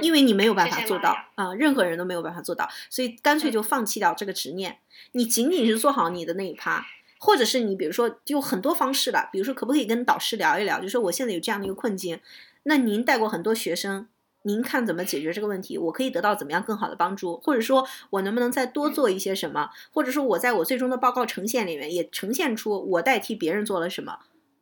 [0.00, 4.78] 因为你没有办法做到啊，任何人都没有办法做到，所以干脆就放弃掉这个执念。
[5.12, 6.84] 你仅仅是做好你的那一趴，
[7.18, 12.20] 或者是你比如说有很多方式了，比如说可不可以跟导师聊一聊，就说我现在有这样的一个困境，
[12.64, 14.08] 那您带过很多学生，
[14.42, 15.76] 您看怎么解决这个问题？
[15.78, 17.38] 我可以得到怎么样更好的帮助？
[17.38, 19.70] 或者说我能不能再多做一些什么？
[19.92, 24.18] 或者说我在我最终的报告呈现里面也呈现出我代替别人做了什么？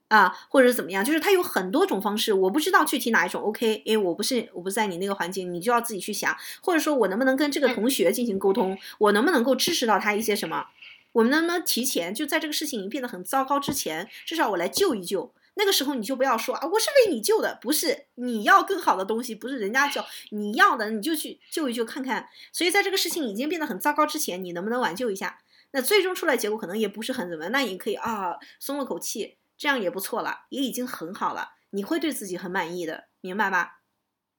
[0.09, 10.67] 啊，或者怎么样，就是它有很多种方式，我不知道具体哪一种 OK，因为我不是我不在你那个环境，你就要自己去想，或者说我能不能跟这个同学进行沟通，我能不能够支持到他一些什么，
[11.12, 25.40] 我们能不能提前就在这个事情已经变得很糟糕之前，至少我来救一救，那个时候你就不要说啊，我是为你救的，不是你要更好的东西，不是人家救你要的，你就去救一救看看，所以在这个事情已经变得很糟糕之前，你能不能挽救一下？
[25.73, 29.37] 那最终出来结果可能也不是很怎么，那你可以啊松了口气。
[29.57, 33.81] 这样也不错了，也已经很好了，你会对自己很满意的，明白吧？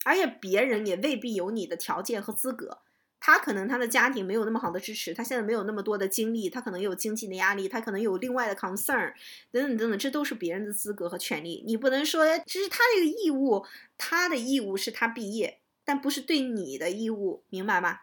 [0.03, 2.79] 而且别人也未必有你的条件和资格，
[3.19, 9.13] 他可能他的家庭没有那么好的支持，他现在没有那么多的精力，他可能有经济的压力，他可能有另外的 concern
[9.51, 13.65] 等等等等，这都是别人的资格和权利，你不能说这是他的一个义务，
[13.97, 18.01] 他的义务是他毕业，但不是对你的义务，明白吗？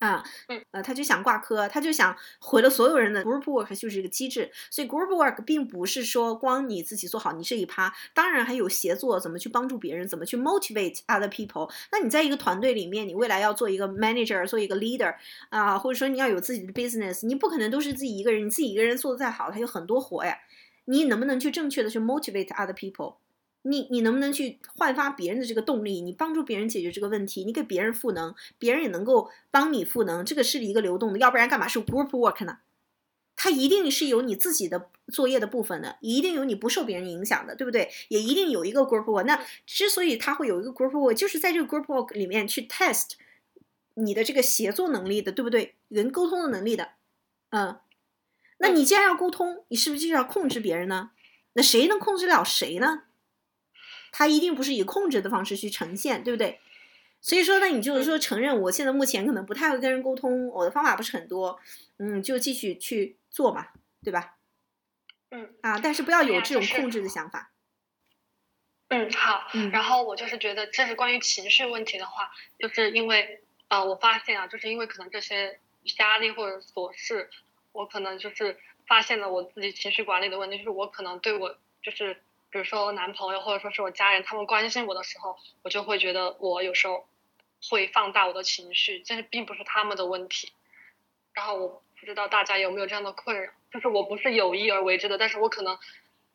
[0.00, 0.22] 啊，
[0.72, 4.50] 呃，他就想挂科，他就想毁了所有人的 group work，就是一个机制。
[4.70, 11.70] 所以 group work 并不是说光你自己做好你这一趴，当然还有协作，怎么去帮助别人，怎么去 motivate other people。
[11.92, 15.14] 那你在一个团队里面，你未来要做一个 manager，做一个 leader
[15.48, 20.36] 啊，或者说你要有自己的 business，你不可能都是自己一个人，你自己一个人做的再好，他有很多活呀。
[20.86, 23.16] 你能不能去正确的去 motivate other people？
[23.66, 26.02] 你你能不能去焕发别人的这个动力？
[26.02, 32.58] 你帮助别人解决这个问题，你给别人赋能，别人也能够帮你赋能，这个是一个流动的，要不然干嘛是 group work 呢？
[33.36, 37.90] 它一定是有你自己的作业的部分的，一定有你不受别人影响的，对不对？
[38.08, 39.24] 也一定有一个 group work。
[39.24, 43.12] 那之所以它会有一个 group work，就是在这个 group work 里面去 test
[43.94, 45.74] 你的这个协作能力的，对不对？
[45.88, 46.90] 人沟通的能力的，
[47.50, 47.78] 嗯。
[48.58, 51.10] 那你既然要沟通，你是不是就要控制别人呢？
[51.54, 53.02] 那谁能控制了谁呢？
[54.16, 56.60] 他一定不是以控制的方式去呈现，对不对？
[57.20, 61.58] 所以说呢，你就是说承认，我现在目前可能不太会跟人沟通，我的方法不是很多，
[61.98, 63.66] 嗯，就继续去做嘛，
[64.04, 64.36] 对吧？
[65.32, 67.50] 嗯啊，但是不要有这种控制的想法。
[68.86, 69.48] 嗯，好。
[69.54, 75.58] 嗯，然后我就是觉得，这是关于情绪问题的话，就是因为呃，我发现啊，就是因为可能这些
[75.98, 77.28] 压力或者琐事，
[77.72, 82.22] 我可能就是发现了我自己情绪管理的问题，就是我可能对我就是。
[82.54, 87.04] 比如说我男朋友或者说是我家人，他们关心我的时候，我就会觉得我有时候
[87.68, 90.52] 会放大我的情绪，但是并不是他们的问题。
[91.32, 95.76] 然后我不知道大家有没有这样的困扰，就是我不是有意而为之的，但是我可能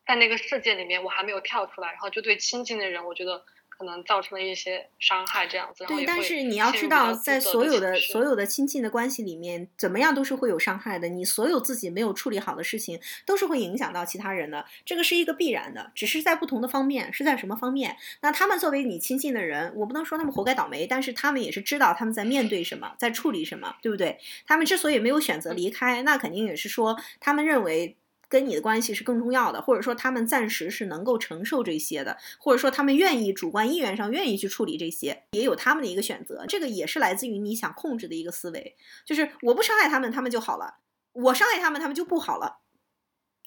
[0.05, 3.45] 在那个世界里面我还没有跳出来，然后就对亲近的人，我觉得。
[3.79, 5.85] 可能造成了一些伤害，这样子。
[5.85, 11.07] 对，但是你要知道，在所有的所有的亲近的关系里面，怎么样都是会有伤害的。
[11.07, 17.95] 你所有自己没有处理好的事情，都是会影响到其他人的，这个是一个必然的，只是在不同的方面，是在什么方面？
[18.19, 24.19] 那他们作为你亲近的人，我不能说他们活该倒霉，但是他们也是知道他们在面对什么，在处理什么，对不对？
[24.45, 27.95] 他们之所以没有选择离开，那肯定也是说他们认为。
[28.29, 36.45] 跟你的关系是更重要的，或者说他们暂时是能够承受这些的，或者说他们愿意主观意愿上愿意去处理这些，也有他们的一个选择。
[36.47, 40.75] 这个也是来自于你想控制的一个思维，就是我不伤害他们，他们就好了；
[41.11, 42.59] 我伤害他们，他们就不好了。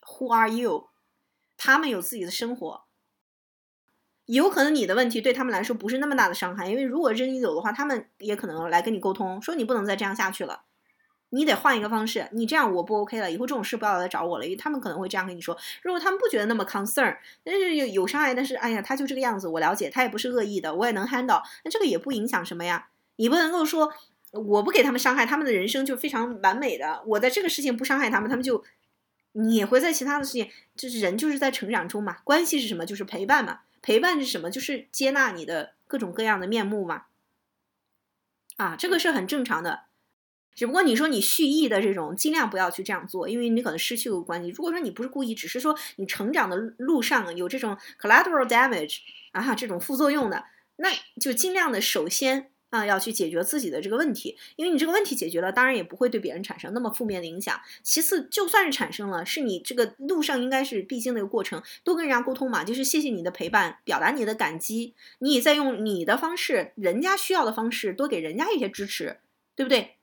[0.04, 0.88] Who are you？
[1.56, 2.82] 他们有自己的生活，
[4.24, 10.64] 有可能你的问题对他们来说不是那么大的伤害，因为如果真你走的话，他们也可能来跟你沟通，说你不能再这样下去了。
[11.34, 15.56] 你得换一个方式，你这样我不 OK 了，以后这种事不要来找我了，因为他们可能会这样跟你说。
[15.80, 22.88] 如果他们不觉得那么 concern，但是有有伤害，但是哎呀，他就这个样子，我了解，他也不是恶意的，我也能 handle，那这个也不影响什么呀。
[23.16, 23.90] 你不能够说
[24.32, 28.62] 我不给他们伤害，他们的人生就非常完美的，我在这个事情不伤害他们，他们就
[29.32, 32.18] 你也会在其他的事情，就是人就是在成长中嘛。
[32.24, 32.84] 关系是什么？
[32.84, 33.60] 就是陪伴嘛。
[33.80, 34.50] 陪伴是什么？
[34.50, 37.04] 就是接纳你的各种各样的面目嘛。
[38.56, 39.84] 啊，这个是很正常的。
[40.54, 44.50] 只不过你说你蓄意的这种，尽量不要去这样做，因为你可能失去了关系。
[44.50, 48.98] 如果说你不是故意，只是说你成长的路上有这种 collateral damage
[49.32, 50.44] 啊，这种副作用的，
[50.76, 52.48] 那就尽量的首先。
[52.72, 57.60] 啊，要去解决自己的这个问题，因为你这个问题解决了，当然也不会对别人产生那么负面的影响。
[57.82, 69.18] 其次，就算是产生了，是你这个路上应该是必经的一个过程，多跟人家沟通嘛，就是谢谢你的陪伴，表达你的感激，你也在用你的方式，人家需要的方式，多给人家一些支持，
[69.54, 69.96] 对不对？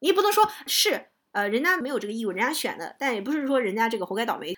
[0.00, 4.54] 你也不能说是，呃，人家没有这个义务，人家选的，但也不是说人家这个活该倒霉。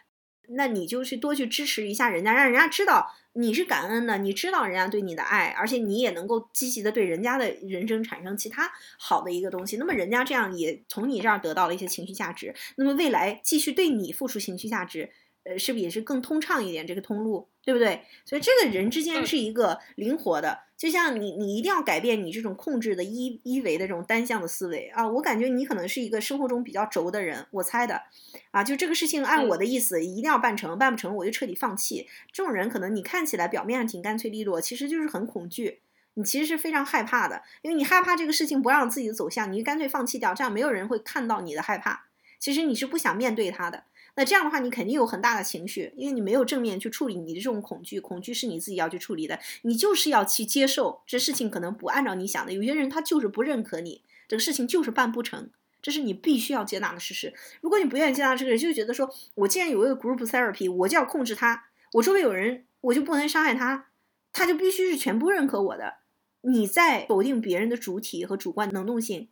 [0.50, 9.76] 那你就去多去支持一下人家，让人家知道你是感恩的，你知道人家对你的爱，而且你也能够积极的对人家的人生产生其他好的一个东西。
[9.76, 15.10] 那么人家这样也从你这儿得到了一些情绪价值，那么未来继续对你付出情绪价值。
[15.44, 18.02] 呃，是不是也是更通畅一点这个通路，对不对？
[18.24, 25.08] 所以这个人之间是一个灵活的，就像你，你一定要改变你这种控制的一一维的这种单向的思维啊！
[25.08, 28.02] 我感觉你可能是一个生活中比较轴的人，我猜的，
[28.50, 32.06] 啊，就这个事情按我的意思一定要办成，办不成我就彻底放弃。
[32.32, 35.80] 这种人可能你看起来表面上挺干脆利落，其实就是很恐惧，
[36.14, 42.06] 你其实是非常害怕的，因为你害怕这个事情不让自己走向，你就干脆放弃掉，这样没有人会看到你的害怕，
[42.38, 43.84] 其实你是不想面对他的。
[44.18, 55.48] 那这样的话，你肯定有很大的情绪，因为你没有正面去处理你的这种恐惧，恐惧是你自己要去处理的，你就是要去接受这事情可能不按照你想的，有些人他就是不认可你，这个事情就是办不成，
[55.80, 57.32] 这是你必须要接纳的事实。
[57.60, 63.86] 如果你不愿意接纳这个人，就觉得说我既然有一个 group therapy，我就要控制他，我周围有人，我就不能伤害他，
[64.32, 65.98] 他就必须是全部认可我的，
[66.40, 69.28] 你在否定别人的主体和主观能动性，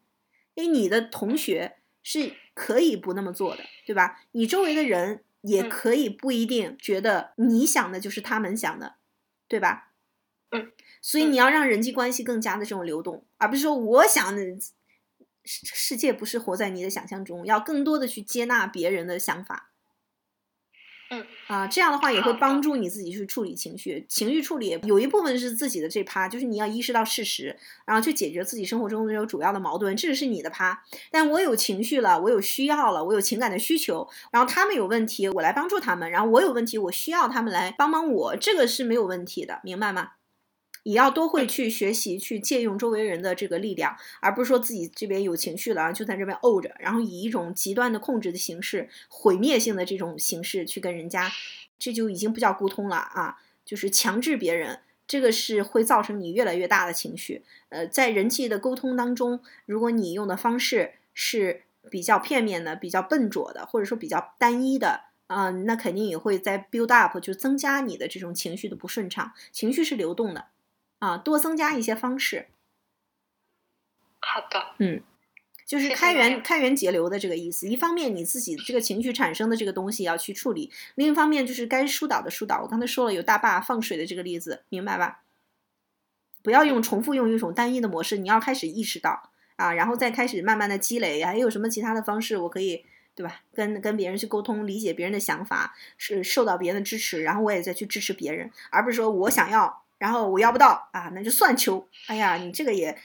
[0.55, 1.79] 因为你的同学。
[2.09, 4.21] 是可以不那么做的，对吧？
[4.31, 8.95] 你周围的人也可以不一定觉得你想的就是他们想的，
[9.49, 9.91] 对吧？
[10.53, 10.71] 嗯，
[11.03, 14.41] 所以你要让人际关系更加的这种流动，而不是说我想的
[15.45, 19.73] 世世界不是活在你的想象中，要更多的去接纳别人的想法。
[21.09, 24.05] 嗯啊，这样的话也会帮助你自己去处理情绪。
[24.09, 30.83] 情绪处理有一部分是自己的这趴，就是你要意识到事实，然后去解决自己生活中的这种主要的矛盾，这是你的趴。
[31.13, 40.11] 但我有情绪了，我有需要了，我有情感的需求，然后他们有问题，我来帮助他们，然后我有问题，我需要他们来帮帮我，这个是没有问题的，明白吗？
[40.87, 51.29] 也要多会去学习，去借用周围人的这个力量，而不是说自己这边有情绪了，就在这边怄着，然后以一种极端的控制的形式、毁灭性的这种形式去跟人家，
[51.77, 57.43] 这就已经不叫沟通了啊，就是强制别人，这个是会造成你越来越大的情绪。
[57.71, 69.33] 呃，在人际的沟通当中，如果你用的方式是比较片面的、比较笨拙的，或者说比较单一的，啊，那肯定也会在 build up，就增加你的这种情绪的不顺畅。
[69.51, 70.45] 情绪是流动的。
[70.99, 72.47] 啊，多增加一些方式。
[74.21, 75.03] 好的，嗯，
[75.65, 77.69] 就是开源开源节流的这个意思。
[77.69, 82.63] 一方面你自己这个情绪产生的这个东西要去处理，另一方面就是该疏导的疏导。
[82.63, 85.23] 我刚才说了有大坝放水的这个例子，明白吧？
[86.43, 91.23] 不要用重复用一种单一的模式，你要开始意识到啊，然后再开始慢慢的积累。
[91.23, 93.43] 还有什么其他的方式，我可以对吧？
[93.55, 99.86] 跟跟别人去沟通，理解别人的想法，是受到别人的支持，然后我也再去支持别人，而不是说我想要。
[99.99, 101.89] 然后我要不到啊，那就算球。
[102.07, 102.99] 哎呀，你这个也，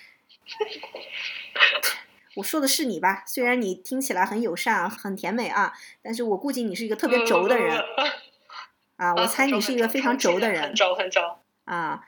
[2.35, 3.23] 我说的是你吧？
[3.25, 7.77] 虽然你听起来很友善啊，很甜美啊，但是我估计你是一个特别轴的人
[8.97, 9.13] 啊。
[9.15, 11.21] 我猜你是一个非常轴的人，很轴很轴
[11.65, 12.03] 啊。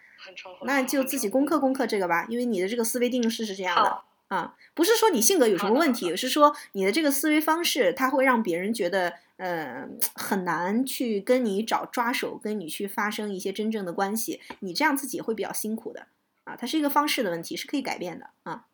[0.64, 4.02] 那就自己攻克攻克这个吧，因为你的这个思维定式是这样的。
[4.30, 14.42] 啊，不是说你性格有什么问题，是说你的这个思维方式，它会让别人觉得，呃，很难去跟你找抓手，跟你去发生一些真正的关系。
[14.60, 16.08] 你这样自己会比较辛苦的
[16.44, 16.56] 啊。
[16.56, 18.68] 它是一个方式的问题，是可以改变的啊。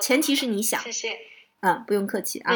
[0.00, 0.80] 前提是你想。
[0.80, 1.18] 谢谢。
[1.60, 2.54] 嗯，不用客气啊。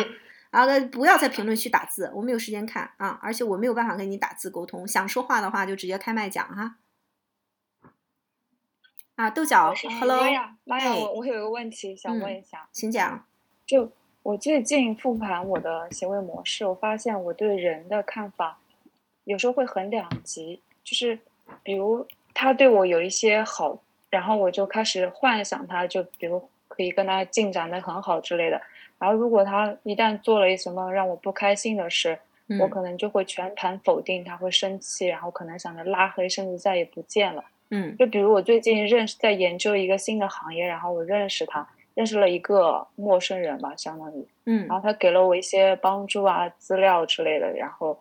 [0.50, 4.86] 啊，不要在评论区打字，我没有时间看啊，而且我没有办法跟你打字沟通。
[4.86, 6.78] 想说话的话，就直接开麦讲哈。
[9.16, 10.22] 啊，豆角，Hello，
[10.64, 13.26] 我我有个问题想问一下，请讲。
[13.66, 13.92] 就
[14.26, 18.58] 我最近复盘我的行为模式，我发现我对人的看法
[19.22, 21.16] 有时候会很两极，就是
[21.62, 22.04] 比如
[22.34, 23.78] 他对我有一些好，
[24.10, 28.60] 然后我就开始幻想他，就比如可以跟他进展的很好之类的。
[28.98, 32.18] 然后如果他一旦做了一什么让我不开心的事，
[32.58, 37.44] 我可能就会全盘否定，他会生气，然后可能想着拉黑，甚至再也不见了。
[37.70, 44.66] 嗯，就比如我最近认识在研究一个新的行业，然后我认识他，认识了一个陌生人吧，相当于，嗯。
[44.68, 47.98] 然后他给了我一些帮助啊、资料之类的，然后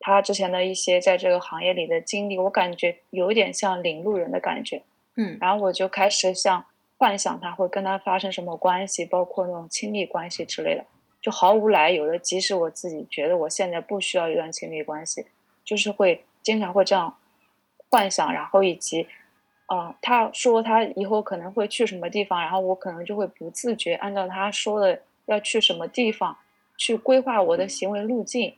[0.00, 4.82] 他之前的一些在这个行业里的经历，我感觉有点像领路人的感觉，
[5.16, 5.36] 嗯。
[5.38, 6.64] 然后我就开始想
[6.96, 10.84] 幻想他会跟他发生什么关系，包括那种亲密关系之类的，
[11.20, 15.26] 就毫无来由的，即使我自己觉得我现在不需要一段亲密关系，
[15.62, 17.14] 就是会经常会这样
[17.90, 19.06] 幻想，然后以及，
[19.68, 26.36] 呃，他说他以后可能会去什么地方，然后我可能就会不自觉按照他说的要去什么地方
[26.76, 28.54] 去规划我的行为路径，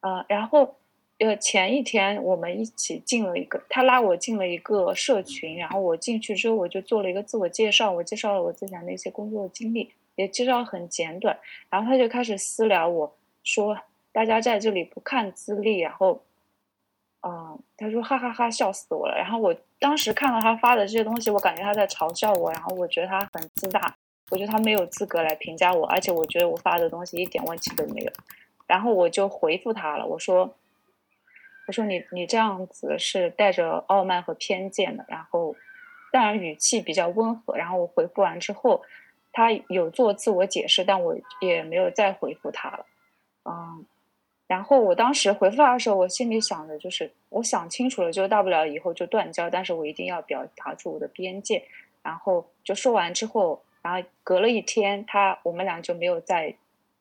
[0.00, 0.74] 呃，然后。
[1.18, 11.38] 呃，前一天我们一起进了一个，他拉我进了一个社群，然后我进去之后，我就做了一个自我介绍，我介绍了我之前的一些工作经历，也介绍很简短，
[11.70, 13.78] 然后他就开始私聊我说，
[14.10, 16.20] 大家在这里不看资历，然后，
[17.24, 23.96] 嗯、他说哈哈哈笑死我了，然后我当时看到他发的这些东西，我感觉他在嘲笑我，然后我觉得他很自大，
[24.30, 28.12] 我觉得他没有资格来评价我，而且我觉得我发的东西一点问题都没有，
[28.66, 30.54] 然后我就回复他了，我说。
[31.66, 35.56] 我说你你这样子是带着傲慢和偏见的，然后
[36.12, 37.56] 当然语气比较温和。
[37.56, 38.82] 然后我回复完之后，
[39.32, 42.84] 他有做自我解释，但我也没有再回复他了。
[43.46, 43.86] 嗯，
[44.46, 51.62] 然后我当时回复他的时候，我心里想的就是，我想清楚了，就大不了以后就断交，但是我一定要表达出我的边界。
[52.02, 56.54] 然后就说完之后，然后隔了一天，他我们俩就没有再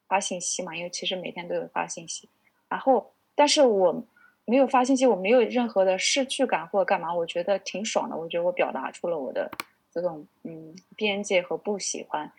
[0.08, 2.30] 发信息嘛，因为其实每天都有发信息。
[2.70, 4.04] 然后，但是我。
[4.46, 8.18] 没有发信息，我没有任何的失去感或者干嘛，我觉得挺爽的。
[8.18, 9.50] 我觉得我表达出了我的
[9.90, 12.30] 这种嗯边界和不喜欢。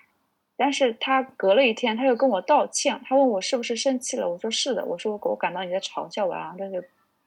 [0.56, 6.82] 但是他隔了一天，他又跟我道歉，他问我是不是生气了，我说是的，我说我感到你在嘲笑我，然后他就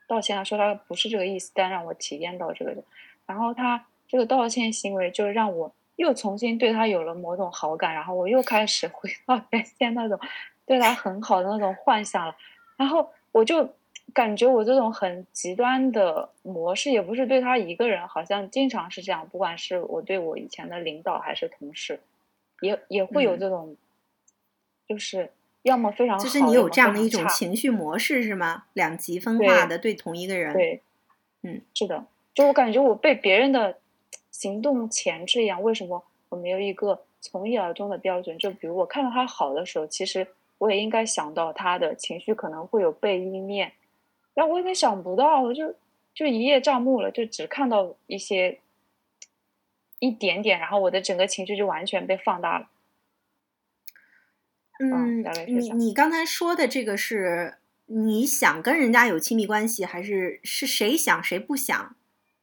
[0.07, 2.73] 道歉，他说他不是这个意思，但让我体验到这个。
[3.25, 10.19] 然后他这个道歉行为就让我又重新对他有了某种好感，然后我又开始 回到原先那种
[10.65, 12.35] 对他很好的那种幻想了，
[12.77, 13.69] 然后我就。
[14.13, 19.27] 感觉我这种很极端的模式，也不是对他一个人，好像经常是这样。
[19.29, 21.99] 不管是我对我以前的领导还是同事，
[22.61, 23.75] 也也会有这种，
[24.87, 25.31] 就是
[25.63, 28.65] 要么非常好，就是你有这样的一种情绪模式是吗？
[28.73, 30.81] 两极分化的对同一个人，对，
[31.43, 33.77] 嗯，是的，就我感觉我被别人的
[34.31, 35.61] 行动钳制一样。
[35.61, 38.37] 为什么我没有一个从一而终的标准？
[38.37, 40.27] 就比如我看到他好的时候，其实
[40.57, 43.71] 我也应该想到他的情绪可能会有背阴面。
[44.33, 45.73] 但我有点想不到，我就
[46.13, 48.59] 就一叶障目了，就只看到一些
[49.99, 52.69] 一点点，然后我的整个情绪就完全被放大了。
[54.79, 61.95] 嗯你你刚才说的这个是你想跟人家有亲密关系，还是是谁想谁不想？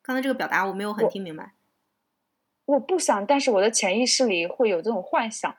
[0.02, 1.52] 刚才这个表达我没有很听明白。
[2.64, 5.54] 我不想，但是我的潜意识里会有这种幻想。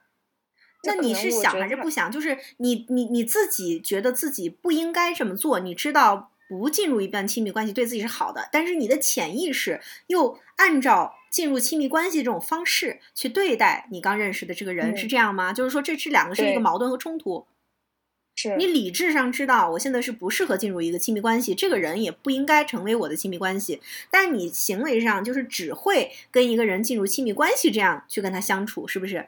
[0.84, 2.12] 那你是想还是不想？
[2.12, 15.52] 就是你你你自己觉得自己不应该这么做，你知道不进入一段亲密关系对自己是好的，但是你的潜意识又按照进入亲密关系这种方式去对待你刚认识的这个人，是嗯这样吗？
[15.52, 17.46] 就是说这这两个是一个矛盾和冲突。
[18.38, 29.28] 是你理智上知道我现在是不适合进入一个亲密关系，这个人也不应该成为我的亲密关系，但你行为上就是只会跟一个人进入亲密关系，这样去跟他相处，是不是？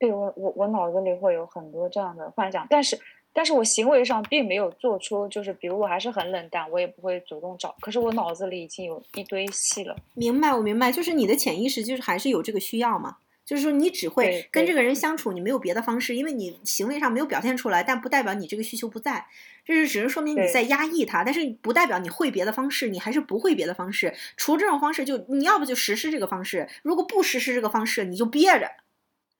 [0.00, 2.98] 对我我我脑子里会有很多这样的幻想，但是
[3.36, 9.94] 但是我行为上并没有做出，就是比如我还是很冷淡，我也不会主动找，可是我脑子里已经有一堆戏了。
[10.14, 19.26] 明白，我明白，就是你的潜意识就是还是有这个需要嘛，就是说你只会跟这个人相处，你没有别的方式，因为你行为上没有表现出来，但不代表你这个需求不在，
[19.66, 24.14] 就是只是说明你在压抑它，但是不代表你会别的方式，你还是不会别的方式。
[24.38, 28.70] 除这种方式就，你要不就实施这个方式，如果不实施这个方式，你就憋着，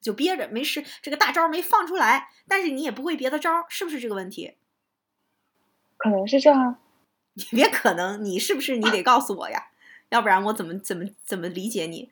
[0.07, 4.55] 就憋着，没事这个大招没放出来，但是你也不会别的招，是不是这个问题？
[5.97, 6.79] 可能是这样，
[7.35, 9.69] 你别可能，你是不是你得告诉我呀，
[10.11, 12.11] 要不然我怎么怎么怎么理解你？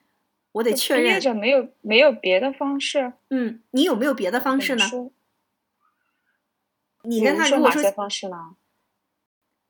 [0.52, 1.04] 我得确认。
[1.14, 3.12] 憋着没有没有别的方式。
[3.30, 4.84] 嗯，你有没有别的方式呢？
[7.02, 8.56] 你跟他如果说，哪些方式呢？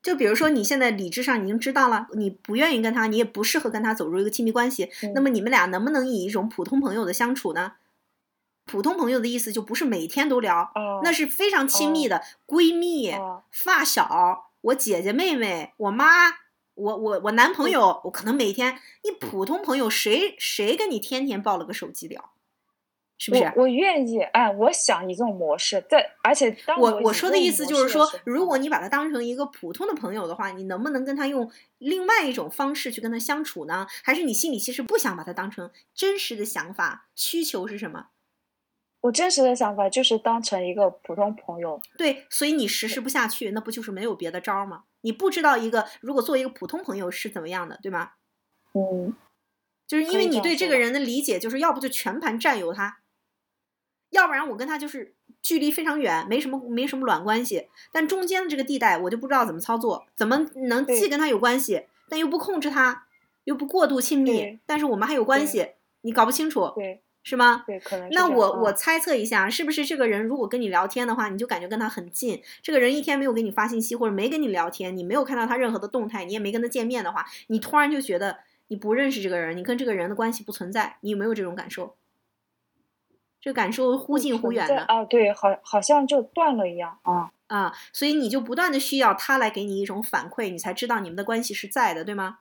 [0.02, 7.72] 就比如说你现在理智上已经知道了，你不愿意跟他，你也不适合跟他走入一个亲密关系，那嗯么你们俩能不能以一种普通朋友的相处呢？
[8.74, 16.06] 普通朋友的意思就不是每天都聊，哦，那是非常亲密的闺蜜、哦发小、我姐姐妹妹、我妈、
[16.74, 22.32] 我我我男朋友，我可能每天，你普通朋友谁谁跟你天天抱了个手机聊？
[23.16, 23.44] 是不是？
[23.54, 31.48] 我我愿意，哎，我想以这种模式，在而且当我我说的意思就是说，如果你你把他当成一个普通的朋友的话，你能不能跟他用
[31.78, 33.86] 另外一种方式去跟他相处呢？
[34.02, 37.06] 还是你心里其实不想把他当成真实的想法？
[37.14, 38.06] 需求是什么？
[39.04, 44.84] 我真实的想法就是当成一个普通朋友，对，所以你实施不下去，那不就是没有别的招儿吗？
[45.02, 48.12] 你不知道一个如果做一个普通朋友是怎么样的，对吗？
[48.72, 49.14] 嗯，
[49.86, 53.00] 就是因为你对这个人的理解，就是要不就全盘占有他，
[54.08, 63.06] 要不然我跟他就是距离非常远，没什么没什么卵关系，但中间的这个地带我就不知道怎么操作，怎么能既跟他有关系，但又不控制他，
[63.44, 67.64] 又不过度亲密，但是我们还有关系，你搞不清楚对是吗？
[67.66, 72.40] 对，可能那我我猜测一下，是不是这个人如果跟你聊天的话，你就感觉跟他很近？
[72.62, 81.96] 这个人一天没有给你发信息，或者没跟你聊天，你没有看到他任何的动态，你也没跟他见面的话，你突然就觉得你不认识这个人，你跟这个人的关系不存在，你有没有这种感受？
[83.40, 92.38] 这感受忽近忽远的啊，对，好好像就断了一样啊，啊，所以你就不断的需要他来给你一种反馈，你才知道你们的关系是在的，对吗？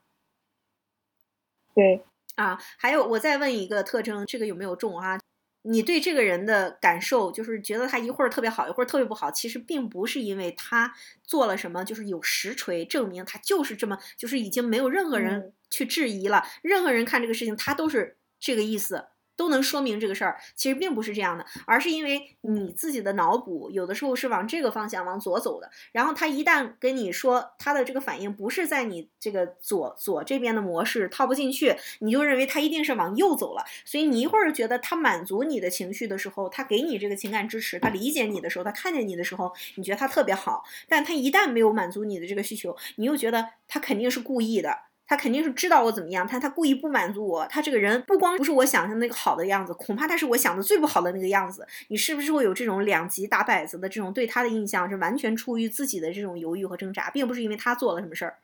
[1.76, 2.06] 对，
[2.38, 5.20] 啊，还有我再问一个特征，这个有没有中啊？
[5.66, 10.92] 你对这个人的感受，就是觉得他一会儿特别好，一会儿特别不好，其实并不是因为他
[11.24, 19.13] 做了什么，就是有实锤证明他就是这么，就是已经没有任何人嗯去质疑了，任何人看这个事情，他都是这个意思。
[19.36, 44.78] 都能说明这个事儿，其实并不是这样的，而是因为你自己的脑补有的时候是往这个方向往左走的，然后他一旦跟你说他的这个反应不是在你这个左左这边的模式套不进去，你就认为他一定是往右走了，所以你一会儿觉得他满足你的情绪的时候，他给你这个情感支持，他理解你的时候，他看见你的时候，你觉得他特别好，但他一旦没有满足你的这个需求，你又觉得他肯定是故意的。
[45.14, 47.46] 他肯定是知道我怎么样，他他故意不满足我。
[47.46, 51.68] 他这个人不光不是我想象那个好的样子，恐怕他是我想的最不好的那个样子。
[51.90, 58.38] 你是不是会有这种两极打摆子的这种对他的印象，是完全出于自己的这种犹豫和挣扎，并不是因为他做了什么事儿，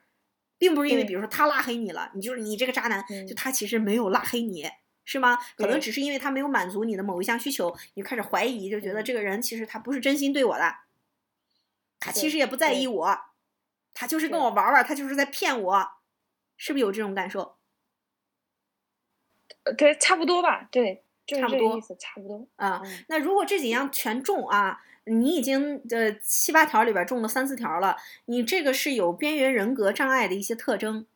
[0.59, 4.70] 并不是因为比如说他拉黑你了，你就是你这个渣男，嗯就他其实没有拉黑你。
[5.05, 5.39] 是吗？
[5.57, 10.76] 可能只是因为他没有满足你的某一项需求，你就开始怀疑，就觉得嗯这个人其实他不是真心对我的，
[11.99, 13.20] 他其实也不在意我，
[13.95, 15.89] 他就是跟我玩玩，他就是在骗我，
[16.60, 17.55] 是不是有这种感受？
[19.64, 31.07] 呃对，差不多吧，对，就是差不多这意思，差不多啊，嗯那如果这几样全中啊，你已经呃七八条里边中了三四条了，你这个是有边缘人格障碍的一些特征，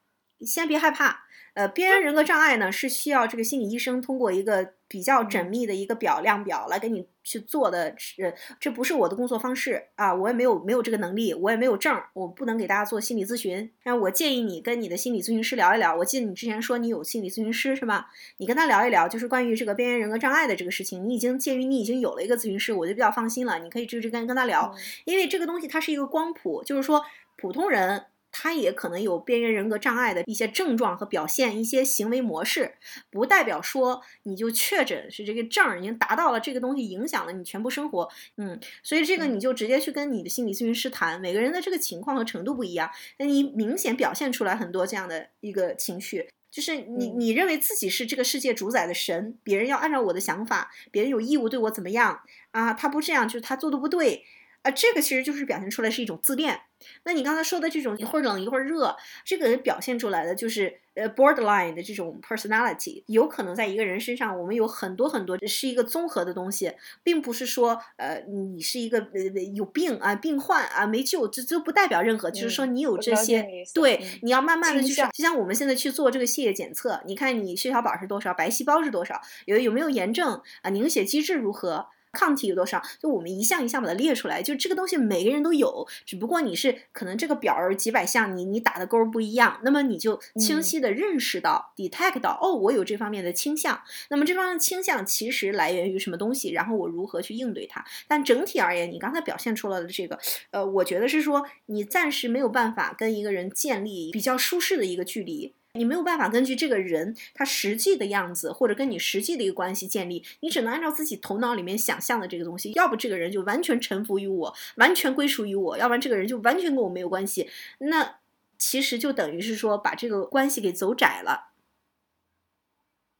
[0.42, 1.26] 先别害怕。
[1.54, 13.72] 呃，边缘人格障碍呢是需要这个心理医生通过一个比较缜密的一个表量表来给你去做的，是，这不是我的工作方式啊，我也没有没有这个能力，我也没有证儿，我不能给大家做心理咨询。
[13.86, 15.96] 那我建议你跟你的心理咨询师聊一聊。
[15.96, 18.12] 我记得你之前说你有心理咨询师是吧？
[18.38, 21.10] 你跟他聊一聊，就是关于这个边缘人格障碍的这个事情。
[21.10, 23.58] 你已经鉴于你已经有了一个咨询师，我就比较放心了。
[23.58, 27.04] 你可以直接跟跟他聊，嗯因为这个东西它是一个光谱，就是说
[27.38, 32.74] 普通人他也可能有边缘人格障碍的一些症状和表现，一些行为模式，
[33.10, 38.10] 不代表说你就确诊是这个症儿已经达到了，这个东西影响了你全部生活。
[38.38, 46.28] 嗯，所以这个嗯你就直接去跟你的心理咨询师谈，每个人的这个情况和程度不一样，那你明显表现出来很多这样的一个情绪。
[46.50, 52.22] 就是你，嗯你认为自己是这个世界主宰的神，别人要按照我的想法，别人有义务对我怎么样
[52.52, 52.74] 啊？
[52.74, 54.24] 他不这样，就是他做的不对
[54.64, 54.72] 啊。
[54.72, 56.62] 这个其实就是表现出来是一种自恋。
[57.06, 81.88] 那你刚才说的这种一会儿冷一会儿热，这个表现出来的就是呃 borderline 的这种 personality，有可能在一个人身上，我们有很多很多是一个综合的东西，并不是说呃你是一个呃有病啊病患啊没救，这这不代表任何，就是说嗯你有这些对嗯，你要慢慢的去就像我们现在去做这个血液检测，你看你血小板是多少，白细胞是多少，有有没有炎症啊，凝血机制如何？
[82.14, 82.82] 抗体有多少？
[83.00, 93.82] 就我们一项一项把它列出来，就这个东西每个人都有，只不过你是可能这个表儿几百项，你你打的勾儿不一样，那么你就清嗯晰的认识到、detect 到，哦，我有这方面的倾向。
[94.10, 96.52] 那么这方面的倾向其实来源于什么东西？
[96.52, 97.84] 然后我如何去应对它？
[98.08, 100.20] 但整体而言，你刚才表现出来的这个，
[100.52, 105.54] 呃，我觉得是说你暂时没有办法跟一个人建立比较舒适的一个距离。
[105.76, 117.50] 你没有办法根据这个人他实际的样子，或者跟你实际的一个关系建立，你只能按照自己头脑里面想象的这个东西，要不这个人就完全臣服于我，完全归属于我，要不然这个人就完全跟我没有关系。
[117.80, 118.20] 那
[118.60, 121.50] 其实就等于是说把这个关系给走窄了，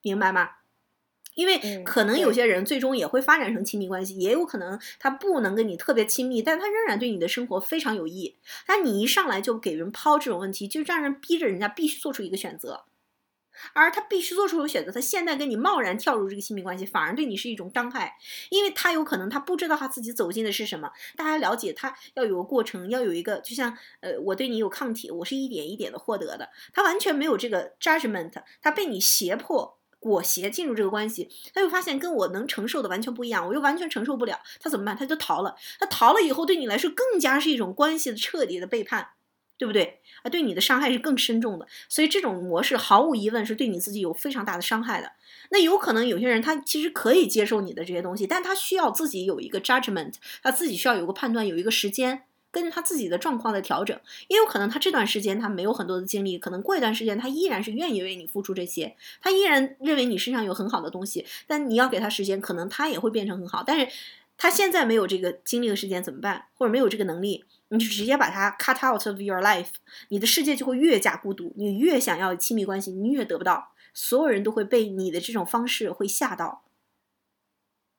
[0.04, 0.63] 明白吗？
[1.36, 8.36] 因为嗯可能有些人最终也会发展成亲密关系，也有可能他不能跟你特别亲密，但他仍然对你的生活非常有益。
[8.66, 12.86] 但你一上来就给人抛这种问题，就让人逼着人家必须做出一个选择。
[13.74, 14.92] 而他必须做出选择。
[14.92, 18.18] 他现在跟你贸然跳入这个亲密关系，反而对你是一种伤害，
[18.50, 20.92] 因为他有可能他不知道他自己走进的是什么。
[21.16, 26.50] 大家了解他要有个过程，要有一个，就像呃，我对你有抗体，我是一点一点的获得的。
[26.74, 34.98] 他完全没有这个 judgment，他被你胁迫裹挟进入这个关系，他又发现跟我能承受的完全不一样，我又完全承受不了，他怎么办？
[34.98, 35.56] 他就逃了。
[35.80, 39.12] 他逃了以后，对你来说更加是一种关系的彻底的背叛。
[39.56, 40.30] 对不对啊？
[40.30, 45.12] 对你的伤害是更深重的，所以这种模式毫无疑问是对你自己有非常大的伤害的。
[45.52, 52.24] 那有可能有些人他其实可以接受你的这些东西，但他需要自己有一个 judgment，他自己需要有个判断，有一个时间，
[52.54, 54.00] 根据他自己的状况的调整。
[54.30, 63.64] 也有可能他这段时间他没有很多的精力，可能过一段时间他依然是愿意为你付出这些，他依然认为你身上有很好的东西，但你要给他时间，可能他也会变成很好。
[63.66, 63.88] 但是
[64.38, 66.46] 他现在没有这个精力和时间怎么办？
[66.54, 67.44] 或者没有这个能力？
[67.70, 69.70] 你就直接把它 cut out of your life，
[70.10, 71.52] 你的世界就会越加孤独。
[71.56, 73.74] 你越想要亲密关系，你越得不到。
[73.96, 76.64] 所有人都会被你的这种方式会吓到，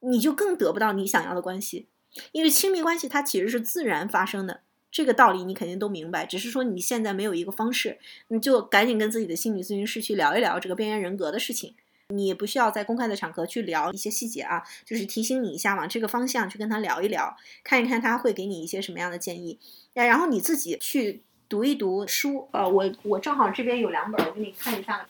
[0.00, 1.88] 你就更得不到你想要的关系。
[2.32, 4.60] 因为亲密关系它其实是自然发生的，
[4.90, 6.24] 这个道理你肯定都明白。
[6.24, 7.98] 只是说你现在没有一个方式，
[8.28, 11.74] 你就赶紧跟自己的心理咨询师去聊一聊这个边缘人格的事情。
[12.08, 17.34] 你也不需要在公开的场合去聊一些细节啊，就是提醒你一下，往这个方向去跟他聊一聊，
[17.64, 19.58] 看一看他会给你一些什么样的建议。
[19.94, 25.06] 然后你自己去读一读书，呃，我我正好这边有两本，我给你看一下。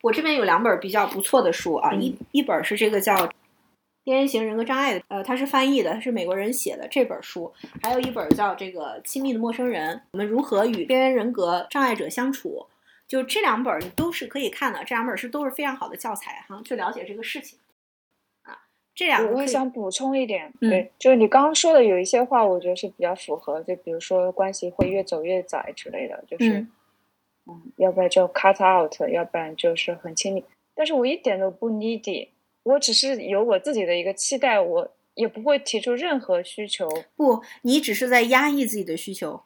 [0.00, 3.14] 我这边有两本比较不错的书啊，一一本是这个叫
[4.08, 7.52] 《边缘型人格障碍》的，呃，它是翻译的，是美国人写的这本书，
[7.82, 12.66] 还有一本叫这个《亲密的陌生人》，我们如何与边缘人格障碍者相处。
[13.06, 17.58] 就这两本你都是可以看的，这两本是都是非常好的教材哈，去了解这个事情。
[18.42, 18.58] 啊，
[18.94, 26.66] 这两个我想补充一点，对，就是你刚刚说的有一些话，我觉得是比较符合，就比如说关系会越走越窄之类的，就是，
[27.46, 30.44] 嗯，要不然就 cut out，要不然就是很亲密。
[30.74, 32.28] 但是我一点都不 needy，
[32.68, 36.88] 我只是有我自己的一个期待，我也不会提出任何需求。
[37.16, 39.42] 不，你只是在压抑自己的需求。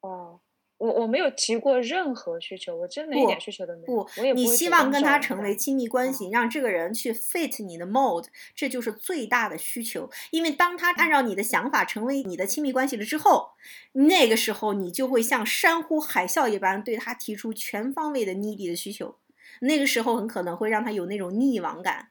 [0.00, 0.40] 哦。
[0.78, 4.04] 我我没有提过任何需求，我真的一点需求都没有。
[4.04, 10.08] 不，你希望跟他成为亲密关系，让这个人去 fit 你的 mode，这就是最大的需求。
[10.30, 13.48] 因为当他按照你的想法成为你的亲密关系了之后，
[13.90, 19.16] 那个时候你就会像山呼海啸一般对他提出全方位的 needy 的需求，
[19.60, 22.08] 那个时候很可能会让他有那种溺亡感。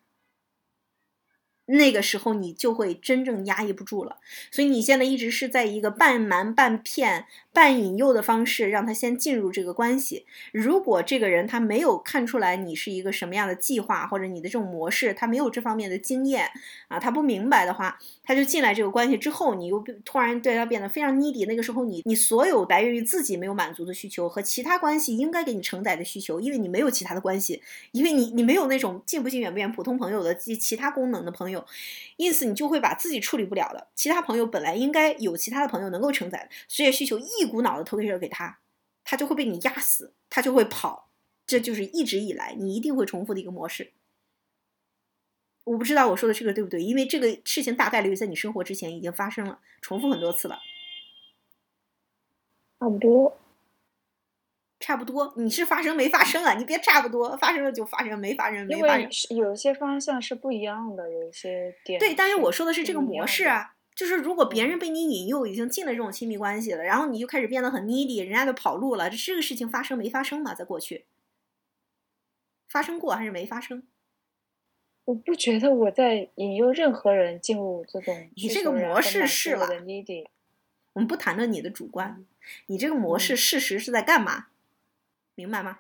[1.70, 4.20] 那个时候你就会真正压抑不住了，
[4.52, 7.26] 所以你现在一直是在一个半瞒半骗。
[7.58, 10.28] 半引诱的方式让他先进入这个关系。
[10.52, 16.48] 如果这个人他没有看出来你是一个什么样的计划，或者你的这种模式，他没有这方面的经验
[16.88, 21.48] 啊，他不明白的话，他就进来这个关系之后，你又突然对他变得非常 needy。
[21.48, 31.66] 那个时候，你你所有来源于自己没有满足的需求和其他关系应该给你承载的需求，因为你没有其他的关系，因为你你没有那种近不近远不远普通朋友的其其他功能的朋友，
[32.18, 33.88] 因此你就会把自己处理不了的。
[33.96, 37.38] 其他朋友本来应该有其他的朋友能够承载的，这些需求一。
[37.38, 38.58] 一股脑的投射给他，
[39.04, 41.12] 他就会被你压死，他就会跑。
[41.46, 43.94] 这就是一直以来你一定会重复的一个模式。
[45.66, 50.60] 我不知道我说的这个对不对，因为这个事情大概率在你生活之前已经发生了，重复很多次了。
[52.80, 53.38] 差不多，
[54.80, 55.34] 差不多。
[55.38, 56.54] 你是发生没发生啊？
[56.54, 59.38] 你别差不多，发生了就发生，没发生没发生。
[59.38, 62.00] 有些方向是不一样的，有一些点。
[62.00, 63.74] 对，但是我说的是这个模式啊。
[63.96, 69.10] 就是如果别人被你引诱，已经进了这种亲密关系了，然后你就开始变得很 needy，人家就跑路了。
[69.10, 70.54] 这这个事情发生没发生嘛？
[70.54, 71.06] 在过去
[72.70, 73.82] 发生过还是没发生？
[75.06, 78.30] 我不觉得我在引诱任何人进入这种。
[78.36, 79.68] 你这个模式是了。
[80.94, 82.24] 我们不谈论你的主观，
[82.68, 84.48] 你这个模式事实是在干嘛？
[85.38, 85.80] 明白吗？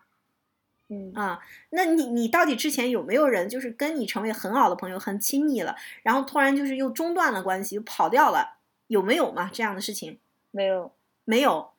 [0.89, 1.41] 嗯啊，
[1.71, 9.49] 那你你到底之前有没有人就是跟你成为很好的朋友，很亲密了，然后突然就是又中断了关系，又跑掉了，有没有嘛？
[9.51, 10.17] 这样的事情
[10.51, 10.93] 没有，
[11.25, 11.71] 没有。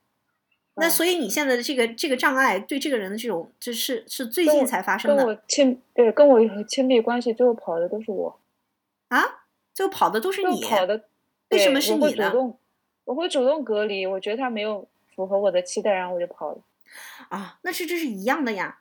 [0.74, 5.24] 那所以你现在的这个这个障碍，对这个人的这种，就是是最近才发生的。
[5.24, 8.38] 跟我亲对跟我有亲密关系，最后跑的都是我
[9.08, 11.04] 啊，最后跑的都是你跑的，
[11.48, 12.32] 为什么是你呢？
[13.04, 16.58] 我会主动隔离，我觉得他没有符合我的期待，然后我就跑了。
[17.28, 18.78] 啊，那是这是一样的呀。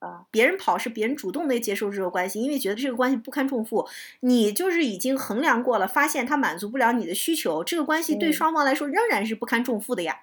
[0.00, 3.86] 啊，别人跑是别人主动的接受这个关系，因为觉得这个关系不堪重负。
[4.20, 10.22] 你就是已经衡量过了，发现他满足不了你的需求，这个关系对双方来说仍然是不堪重负的呀。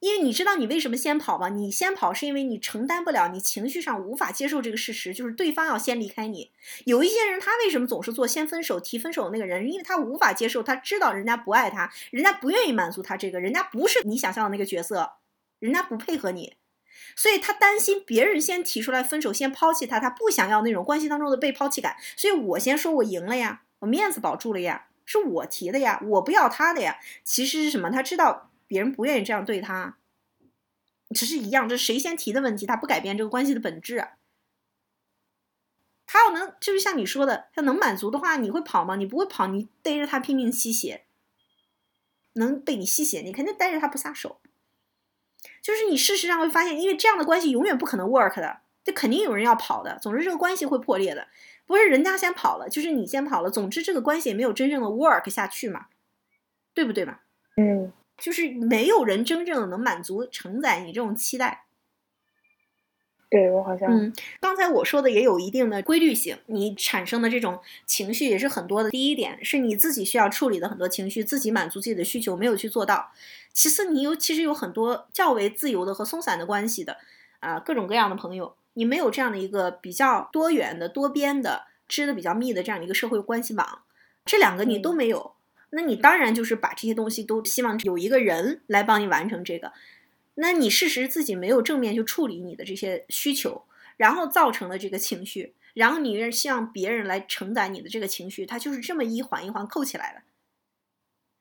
[0.00, 1.48] 因为你知道你为什么先跑吗？
[1.48, 6.50] 你先跑是因为你承担不了，你情绪上无法接受这个事实，就是对方要先离开你。
[6.84, 9.70] 有一些人他为什么总是做先分手、提分手的那个人？
[9.70, 15.12] 因为他无法接受，他知道人家不爱他，人家不愿意满足他这个，人家不是你想象的那个角色，
[15.58, 16.56] 人家不配合你。
[17.14, 26.98] 所以他担心别人先提出来分手，先抛弃他，他不想要那种关系当中的被抛弃感，所以我先说我赢了呀，我面子保住了呀，是我提的呀，我不要他的呀。
[27.24, 27.90] 其实是什么？
[27.90, 29.98] 他知道别人不愿意这样对他，
[31.14, 34.08] 只是一样，这谁先提的问题，他不改变这个关系的本质。
[36.06, 38.96] 他要能，就是像你说的，他能满足的话，你会跑吗？
[38.96, 41.04] 你不会跑，你逮着他拼命吸血，
[42.34, 44.40] 能被你吸血，你肯定逮着他不撒手。
[45.62, 49.98] 就是你事实上会发现，因为这样的关系永远不可能 work 的，这肯定有人要跑的。
[50.00, 51.28] 总之，这个关系会破裂的，
[51.66, 53.50] 不是人家先跑了，就是你先跑了。
[53.50, 55.86] 总之，这个关系也没有真正的 work 下去嘛，
[56.74, 57.18] 对不对嘛？
[57.56, 61.66] 嗯，就是没有人真正的能满足承载你这种期待。
[63.30, 68.90] 对我好像，嗯，刚才我说的也有一定的规律性，你产生的这种情绪也是很多的。
[68.90, 73.12] 第一点是你自己需要处理的很多情绪，自己满足自己的需求没有去做到。
[73.52, 76.96] 其次，你有其实有很多较为自由的和松散的关系的
[77.40, 83.82] 啊，各种各样的朋友，你没有这样的一个比较多元的、多边的、织的比较密的这样的一个社会关系网，
[84.24, 85.32] 这两个你都没有，
[85.70, 89.72] 那你当然就是把这些东西都希望有一个人来帮你完成这个。
[90.40, 93.64] 那你事实自己没有正面去处理你的这些需求，
[93.96, 100.22] 然后造成了这个情绪，然后你希望别人来承载你的这个情绪，它就是这么一环一环扣起来的。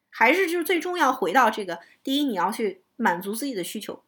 [0.09, 4.01] 还是就是最终要回到这个，第一你要去满足自己的需求，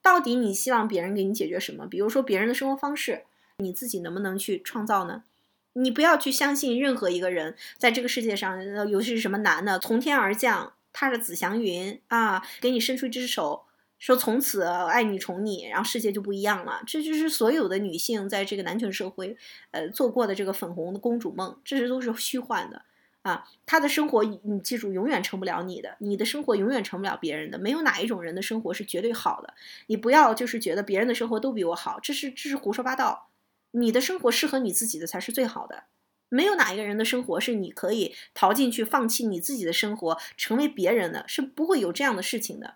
[0.00, 1.88] 到底你希望别人给你解决什么？
[1.88, 3.24] 比如说别人的生活方式，
[3.56, 5.24] 你自己能不能去创造呢？
[5.72, 13.64] 你不要去相信任何一个人在这个世界上，尤其是什么男的从天而降，踏着紫祥云啊，给你伸出一只手。
[13.98, 16.82] 说从此爱你宠你，然后世界就不一样了。
[16.86, 19.36] 这就是所有的女性在这个男权社会，
[19.72, 22.82] 呃，做过的这个粉红的公主梦，这些都是虚幻的
[23.22, 23.44] 啊。
[23.66, 27.58] 她的生活，你记住，永远成不了你的，你的生活永远成不了别人的。
[27.58, 29.54] 没有哪一种人的生活是绝对好的。
[29.88, 33.30] 你不要就是觉得别人的生活都比我好，这是这是胡说八道。
[33.72, 35.84] 你的生活适合你自己的才是最好的。
[36.30, 42.74] 没有哪一个人的生活是你可以逃进去，放弃你自己的生活，成为别人的，是不会有这样的事情的。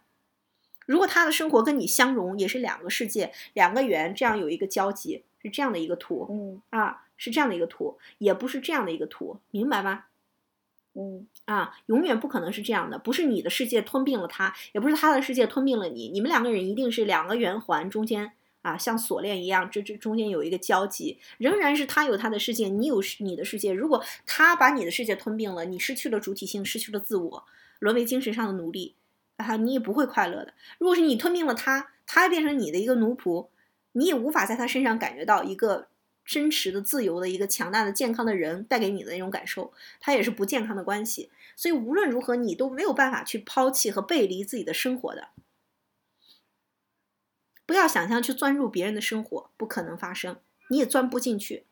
[0.87, 10.05] 如果他的生活跟你相融，也是两个世界，两个圆，这样有一个交集，是这样的一个图，嗯啊，是这样的一个图，也不是这样的一个图，明白吗？
[10.95, 23.73] 嗯啊，永远不可能是这样的，不是你的世界吞并了他，也不是他的世界吞并了你，你们两个人一定是两个圆环中间啊，像锁链一样，这这中间有一个交集，仍然是他有他的世界，你有你的世界。
[23.73, 27.45] 如果他把你的世界吞并了，你失去了主体性，失去了自我，
[27.79, 28.95] 沦为精神上的奴隶。
[29.43, 30.55] 啊，你也不会快乐的。
[30.79, 33.49] 如果是你吞并了他，他变成你的一个奴仆，
[33.93, 35.89] 你也无法在他身上感觉到一个
[36.25, 39.73] 真实的、自由的、一个强大的、健康的人带给你的那种感受。
[40.01, 41.31] 他也是不健康的关系。
[41.57, 45.29] 所以无论如何，你都没有办法去抛弃和背离自己的生活的。
[47.65, 50.39] 不要想象去钻入别人的生活，不可能发生，
[50.69, 51.67] 你也钻不进去。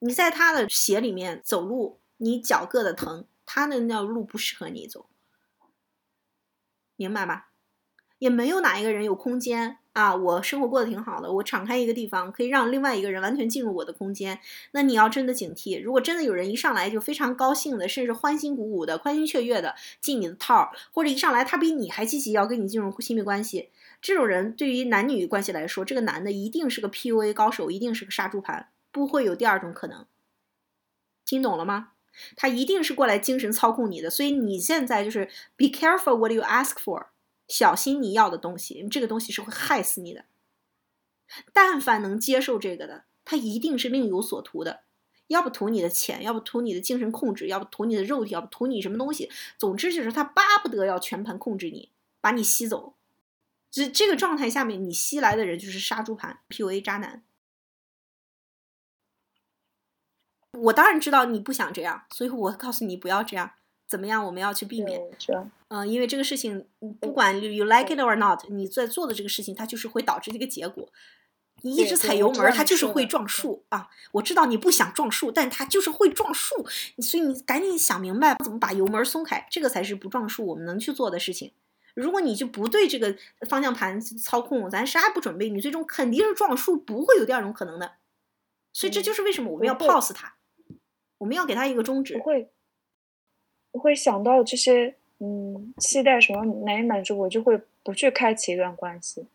[0.00, 5.08] 你在他的鞋里面走路，你脚硌的疼，他的那条路不适合你走。
[6.96, 7.48] 明白吧？
[8.18, 10.16] 也没有哪一个人有空间啊！
[10.16, 14.40] 我生活过得挺好的，我敞开一个地方，可以让另外一个人完全进入我的空间。
[14.70, 23.68] 那你要真的警惕，如果真的有人一上来就非常高兴的，甚至欢欣鼓舞的、欢欣雀跃的进你的套，或者一上来他比你还积极要跟你进入亲密关系，
[24.00, 30.06] 这种人对于男女关系来说，这个男的一定是个 PUA 高手，一定是个杀猪盘，不会有第二种可能。
[31.26, 31.95] 听懂了吗？
[32.36, 37.06] 他一定是过来精神操控你的，所以你现在就是 be careful what you ask for，
[37.48, 40.24] 小心你要的东西，这个东西是会害死你的。
[41.52, 44.82] 但凡能接受这个的，他一定是另有所图的，
[45.26, 49.30] 要不图你的钱，要不图你的精神控制，要不图你的肉体，要不图你什么东西。
[49.58, 51.90] 总之就是他巴不得要全盘控制你，
[52.20, 52.94] 把你吸走。
[53.70, 57.24] 这这个状态下面，你吸来的人就是杀猪盘，PUA 渣男。
[60.56, 63.50] 我当然知道你不想这样，所以我告诉你不要这样。
[63.88, 64.24] 怎么样？
[64.26, 65.00] 我们要去避免。
[65.68, 66.66] 嗯，因为这个事情，
[67.00, 70.88] 不管 you like it or not，你在做的这个事情，它就是会导致这个结果。
[71.62, 73.88] 你一直踩油门，它就是会撞树啊！
[74.12, 76.66] 我知道你不想撞树，但它就是会撞树。
[76.98, 81.52] 所以你赶紧想明白怎么把油门松开，这个才是不撞树我们能去做的事情。
[81.94, 83.16] 如果你就不对这个
[83.48, 87.92] 方向盘操控，咱啥也不准备，你最终肯定是撞树，不会有第二种可能的。
[88.72, 90.35] 所以这就是为什么我们要 pause 它。
[91.18, 92.16] 我们要给他一个终止。
[92.16, 92.50] 不会，
[93.72, 99.26] 我会想到这些，嗯，期待什么难以满足，我就会不去开启一段关系，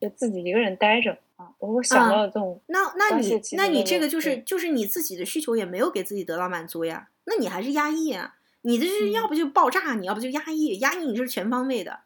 [0.00, 1.52] 就自己一个人待着啊。
[1.58, 7.10] 我会想到这种，那那你那你这个就是就是你自己的需求也没有给自己得到满足呀？
[7.24, 8.36] 那你还是压抑啊？
[8.62, 12.00] 你这是要不就爆炸，你要不就压抑，压抑你是全方位的，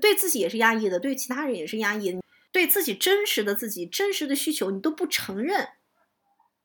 [0.00, 2.18] 对自己也是压抑的，对其他人也是压抑。
[2.52, 5.68] 对自己真实的自己、真实的需求你都不承认，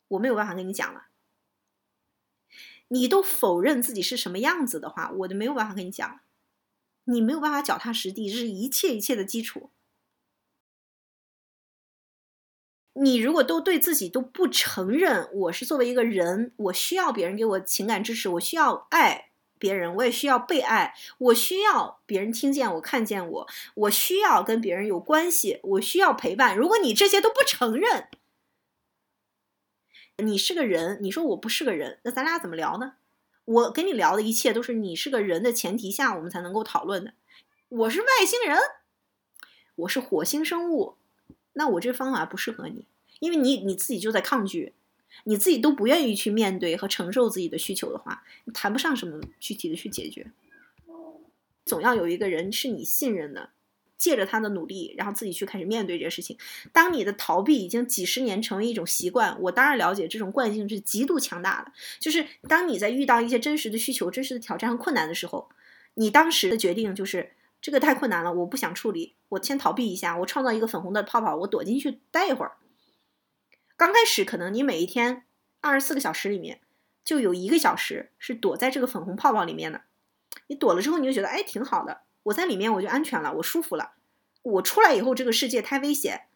[0.08, 1.08] 我没有办法跟你讲了。
[2.94, 6.20] 你都否认自己是什么样子的话，我就没有办法跟你讲。
[7.06, 9.72] 你没有办法脚踏实地，这是一切一切的基础。
[12.94, 26.58] 你如果都对自己都不承认，我是作为一个人，我需要别人给我情感支持，我需要爱别人，我也需要被爱，我需要别人听见我、看见我，我需要跟别人有关系，我需要陪伴。
[26.58, 28.10] 如果你这些都不承认，
[30.22, 32.94] 你是个人，你说我不是个人，那咱俩怎么聊呢？
[33.46, 37.14] 我跟你聊的一切都是你是个人的前提下，我们才能够讨论的。
[37.70, 38.58] 我是外星人，
[39.76, 40.96] 我是火星生物，
[41.54, 42.86] 那我这方法不适合你，
[43.20, 44.74] 因为你你自己就在抗拒，
[45.26, 50.32] 你自己都不愿意去面对和承受自己的需求的话，谈不上什么具体的去解决。
[51.66, 53.50] 总要有一个人是你信任的。
[54.02, 56.36] 借着他的努力，然后自己去开始面对这个事情。
[56.74, 61.72] 当你的逃避已经几十年成为一种习惯，我当然了解这种惯性是极度强大的。
[62.00, 65.50] 就是当你在遇到一些真实的需求、真实的挑战和困难的时候，
[65.94, 72.54] 你当时的决定就是这个太困难了，我不想处理，我先逃避一下，我创造一个粉红的泡泡，我躲进去待一会儿。
[73.78, 75.26] 刚开始可能你每一天
[75.60, 76.60] 二十四个小时里面
[77.06, 79.82] 就有一个小时是躲在这个粉红泡泡里面的，
[80.48, 82.02] 你躲了之后你就觉得哎挺好的。
[82.24, 83.94] 我在里面我就安全了，我舒服了。
[84.44, 86.28] 我出来以后，这个世界太危险，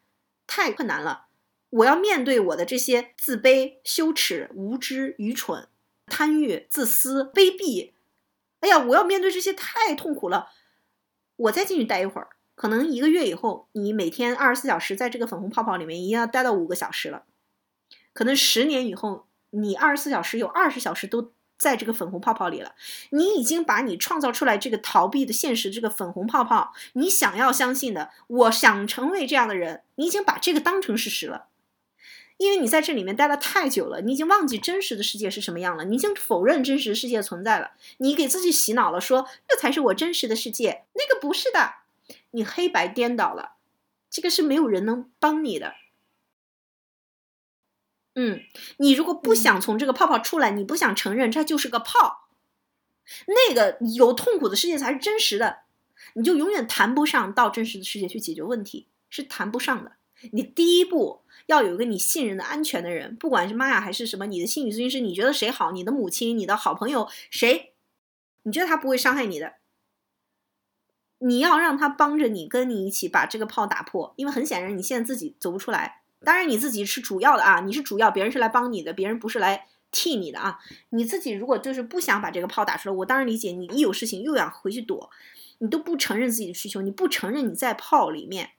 [0.46, 1.26] 太困难了。
[1.70, 5.68] 我要面对我的这些自卑、羞耻、无知、愚蠢、
[6.06, 7.92] 贪欲、自私、卑鄙。
[8.60, 10.50] 哎呀，我要面对这些太痛苦了。
[11.36, 17.24] 我再进去待一会儿，可能一个月以后，你每天二十四小时在这个粉红泡泡里面，已经要待到五个小时了。
[18.12, 21.32] 可能十年以后，你二十四小时有二十小时都。
[21.58, 22.74] 在这个粉红泡泡里了，
[23.10, 31.46] 你已经把你创造出来这个逃避的现实，这个粉红泡泡，你想要相信的，我想成为这样的人，你已经把这个当成事实了，
[32.36, 41.76] 因为你在这里面待了太久了，你已经忘记真实的世界是什么样了，你已经否认真实世界存在了，你给自己洗脑了，说这才是我真实的世界，那个不是的，
[42.32, 43.52] 你黑白颠倒了，
[44.10, 45.74] 这个是没有人能帮你的。
[48.16, 48.40] 嗯，
[48.78, 52.28] 你如果不想从这个泡泡出来，你不想承认它就是个泡，
[53.26, 55.58] 那个有痛苦的世界才是真实的，
[56.14, 59.92] 你就永远谈不上到真实的世界去解决问题，是谈不上的。
[60.32, 65.72] 你第一步要有一个你信任的安全的人，不管是妈呀还是什么，你的心理咨询师，你觉得谁好？
[65.72, 67.74] 你的母亲、你的好朋友谁？
[68.44, 69.56] 你觉得他不会伤害你的？
[71.18, 76.04] 你要让他帮着你，跟你一起把这个泡打破，因为很显然你现在自己走不出来。
[76.26, 80.58] 当然你自己是主要的啊，你是主要，别人是来帮你的，别人不是来替你的啊。
[80.88, 85.08] 你自己如果就是不想把这个炮打出来，我当然理解你一有事情又要回去躲，
[85.58, 88.50] 你都不承认自己的需求，你不承认你在炮里面，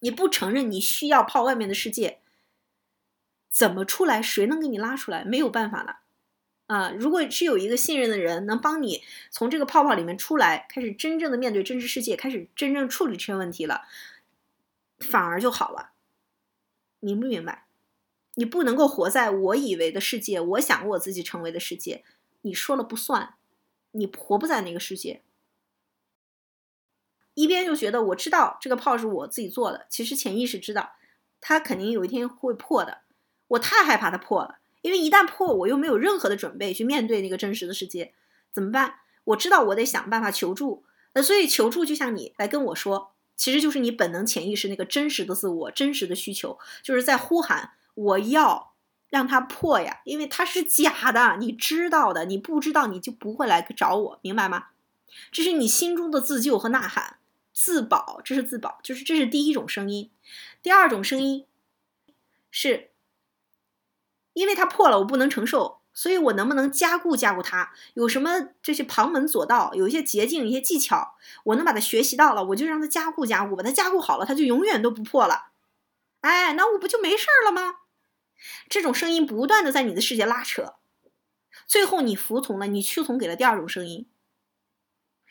[0.00, 2.20] 你不承认你需要炮外面的世界，
[3.50, 4.22] 怎么出来？
[4.22, 5.22] 谁能给你拉出来？
[5.26, 5.96] 没有办法的
[6.74, 6.90] 啊！
[6.98, 13.82] 如果是有一个信任的人能帮你从这个泡泡里面出来，开始真正的面对真实世界，开始真正处理这些问题了，
[14.98, 15.91] 反而就好了。
[17.02, 17.66] 明不明白？
[18.36, 22.04] 你不能够活在我以为的世界，我想我自己成为的世界，
[22.42, 23.34] 你说了不算，
[23.90, 25.20] 你活不在那个世界。
[27.34, 30.92] 一边就觉得我知道这个炮是我自己做的，其实潜意识知道，
[31.40, 33.00] 它肯定有一天会破的。
[33.48, 38.14] 我太害怕它破了，因为一旦破，我又没有任何的准备去面对那个真实的世界，
[38.52, 39.00] 怎么办？
[39.24, 40.84] 我知道我得想办法求助，
[41.14, 43.11] 那所以求助就像你来跟我说。
[43.42, 48.76] 其实就是你本能潜意识那个真实的自我，真实的需求，就是在呼喊我要
[49.08, 54.66] 让它破呀，因为它是假的，你知道的，你不知道你就不会来找我，明白吗？
[55.32, 57.16] 这是你心中的自救和呐喊，
[57.52, 60.08] 自保，这是自保，就是这是第一种声音。
[60.62, 61.44] 第二种声音
[62.52, 62.90] 是，
[64.34, 65.81] 因为它破了，我不能承受。
[65.94, 67.72] 所以，我能不能加固加固它？
[67.94, 69.74] 有什么这些旁门左道？
[69.74, 75.52] 有一些捷径，一些技巧，我能把它学习到了，我就让它加固加固，把它加固好了，它就永远都不破了。
[76.22, 77.74] 哎，那我不就没事儿了吗？
[78.68, 80.74] 这种声音不断的在你的世界拉扯，
[81.66, 84.08] 最后你服从了，你屈从给了第二种声音，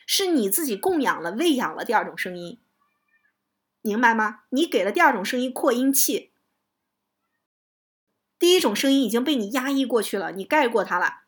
[0.06, 2.62] 是你自己供养了、喂养了第二种声音，
[3.82, 4.42] 明白吗？
[4.50, 6.31] 你给了第二种声音扩音器。
[8.42, 11.26] 第一种声音已经被你压抑过去了，你盖过它了。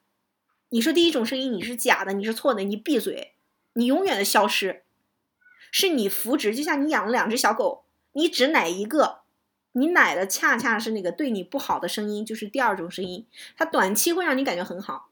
[0.70, 3.34] 你说第一种声音你是假的，你是错的，你闭嘴，
[3.74, 4.82] 你永远的消失。
[5.72, 9.20] 是你扶植，就像你养了两只小狗，你只奶一个，
[9.74, 13.28] 你奶的恰恰是那个对你不好的声音，就是第二种声音。
[13.55, 15.09] 它短期会让你感觉很好，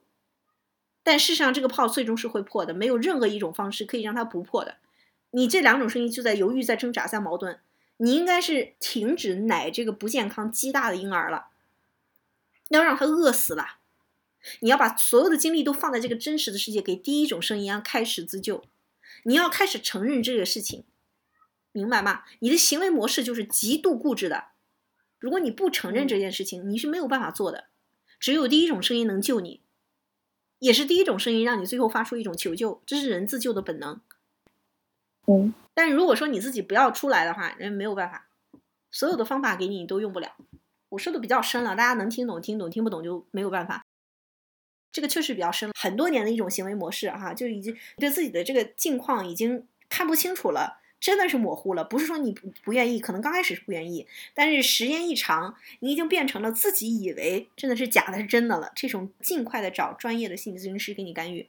[1.03, 4.77] 但事实上这个泡最终是会破的，没有任何一种方式可以让它不破的。
[5.29, 7.59] 你这两种声音就在犹豫，在挣扎，在矛盾。
[7.97, 11.49] 你应该是停止奶这个不健康鸡大的婴儿了，
[12.77, 13.77] 要让他饿死了。
[14.61, 18.63] 你要把所有的精力都放在这个真实的世界，给第一种声音啊开始自救。
[19.23, 20.83] 你要开始承认这个事情，
[21.71, 22.23] 明白吗？
[22.39, 24.45] 你的行为模式就是极度固执的。
[25.19, 27.65] 如果你不承认这件事情，你是没有办法做的。
[28.19, 29.61] 只有第一种声音能救你，
[30.57, 34.01] 也是第一种声音让你最后发出一种求救，这是人自救的本能。
[35.27, 38.27] 嗯，但如果说你自己不要出来的话，人没有办法，
[38.89, 40.35] 所有的方法给你都用不了。
[40.91, 43.81] 我说的比较深了，大家能听懂听懂，听不懂就没有办法。
[44.91, 51.85] 这个确实比较深，很多年的一种行为模式哈，就已经对自己的这个境况已经看不清楚了，真的是模糊了。
[51.85, 58.69] 不是说你不不愿意，可能刚开始是不愿意，但是时间一长，你已经变成了自己以为真的是假的，是真的了。
[58.75, 61.47] 这种尽快的找专业的心理咨询师给你干预。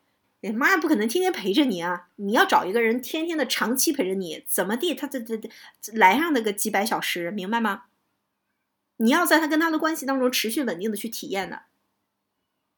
[0.55, 2.09] 妈，不可能天天陪着你啊！
[2.17, 4.95] 你要找一个人天天的长期陪着你，怎么地？
[4.95, 5.51] 他这这这
[5.93, 7.85] 来上那个几百小时，明白吗？
[8.97, 11.63] 你要在他跟他的关系当中持续稳定的去体验的。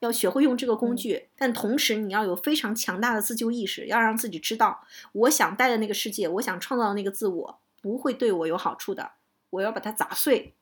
[0.01, 9.13] 要学会用这个工具，但同时你要有非常强大的自救意识，要让自己知道，我想待的那个世界，我想创造的那个自我，不会对我有好处的。
[9.51, 10.55] 我要把它砸碎。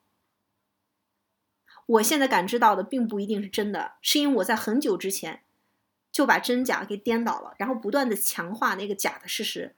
[1.87, 5.43] 我现在感知到的并不一定是真的，是因为我在很久之前
[6.13, 9.75] 就把真假给颠倒了，然后不断的强化那个假的事实。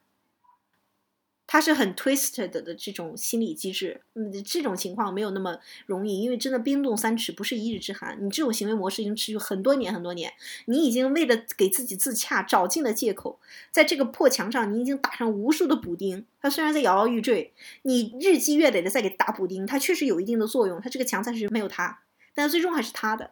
[1.54, 8.18] 它是很 twisted 的这种心理机制，嗯，这种情况没有那么容易，因为真的冰冻三尺不是一日之寒。
[8.20, 10.32] 你这种行为模式已经持续很多年很多年，
[10.64, 13.38] 你已经为了给自己自洽找尽了借口，
[13.70, 16.26] 在这个破墙上你已经打上无数的补丁。
[16.40, 17.52] 它虽然在摇摇欲坠，
[17.82, 20.80] 你日积月累的在给打补丁，它确实有一定的作用。
[20.80, 22.00] 它这个墙暂时没有塌，
[22.34, 23.30] 但最终还是塌的。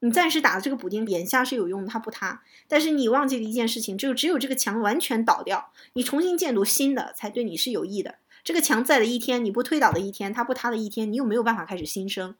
[0.00, 2.44] 你暂时打的这个补丁，眼下是有用的，它不塌。
[2.68, 8.18] 但是你忘记了一件事情，就只有这个墙完全倒掉，你重新建筑新的，才对你是有益的。
[8.44, 12.36] 这个墙在的一天，你不推倒的一天，它不塌的一天，你又没有办法开始新生。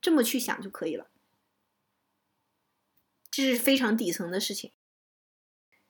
[0.00, 1.06] 这么去想就可以了。
[3.30, 4.72] 这是非常底层的事情，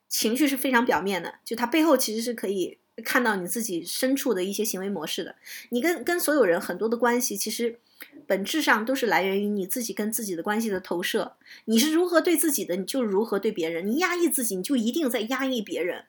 [0.09, 2.79] 情绪是非常表面的，就它背后其实是可以。
[3.05, 5.37] 看到你自己深处的一些行为模式的，
[5.69, 7.79] 你跟跟所有人很多的关系，其实
[8.27, 11.37] 本质上都是来源于你自己跟自己的关系的投射。
[11.67, 13.87] 你是如何对自己的，你就如何对别人。
[13.87, 16.07] 你压抑自己，你就一定在压抑别人。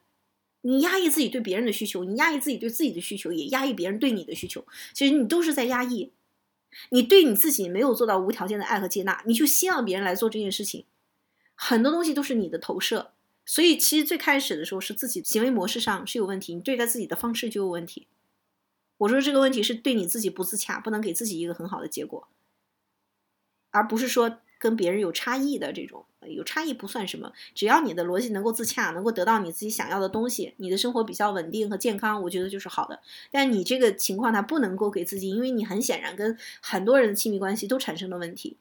[0.61, 4.65] 你压抑自己对别人的需求，你压抑自己对自己的需求，也压抑别人对你的需求。
[4.93, 6.11] 其实你都是在压抑。
[6.89, 10.85] 你对你自己没有做到无条件的爱和接纳，你就希望别人来做这件事情。
[11.55, 13.11] 很多东西都是你的投射。
[13.45, 18.07] 所以，其实最开始的时候是自己行为模式上是有问题，你对待自己的方式就有问题。
[18.99, 22.27] 我说这个问题是对你自己不自洽，不能给自己一个很好的结果，
[23.71, 32.99] 而不是说跟别人有差异的这种，有差异不算什么，只要你的逻辑能够自洽，能够得到你自己想要的东西，你的生活比较稳定和健康，我觉得就是好的。
[33.29, 38.57] 但你这个情况它不能够给自己，因为你很显然跟很多人的亲密关系都产生了问题。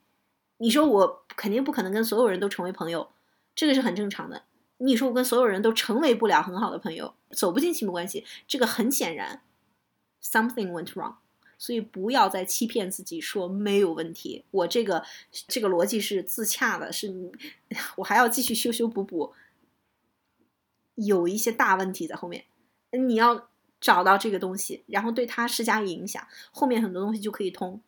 [0.59, 3.09] 你说我肯定不可能跟所有人都成为朋友，
[3.55, 4.43] 这个是很正常的。
[4.79, 9.41] 你说我跟所有人都成为不了很好的朋友，走不进亲密关系，这个很显然
[10.23, 11.17] ，something went wrong。
[11.59, 15.03] 所以不要再欺骗自己说没有问题，我这个
[15.49, 17.33] 这个逻辑是自洽的，是
[17.97, 19.33] 我还要继续修修补补，
[20.97, 22.45] 有一些大问题在后面，
[22.91, 23.49] 你要
[23.81, 27.81] 找到这个东西，然后对它施加影响，后面很多东西就可以通。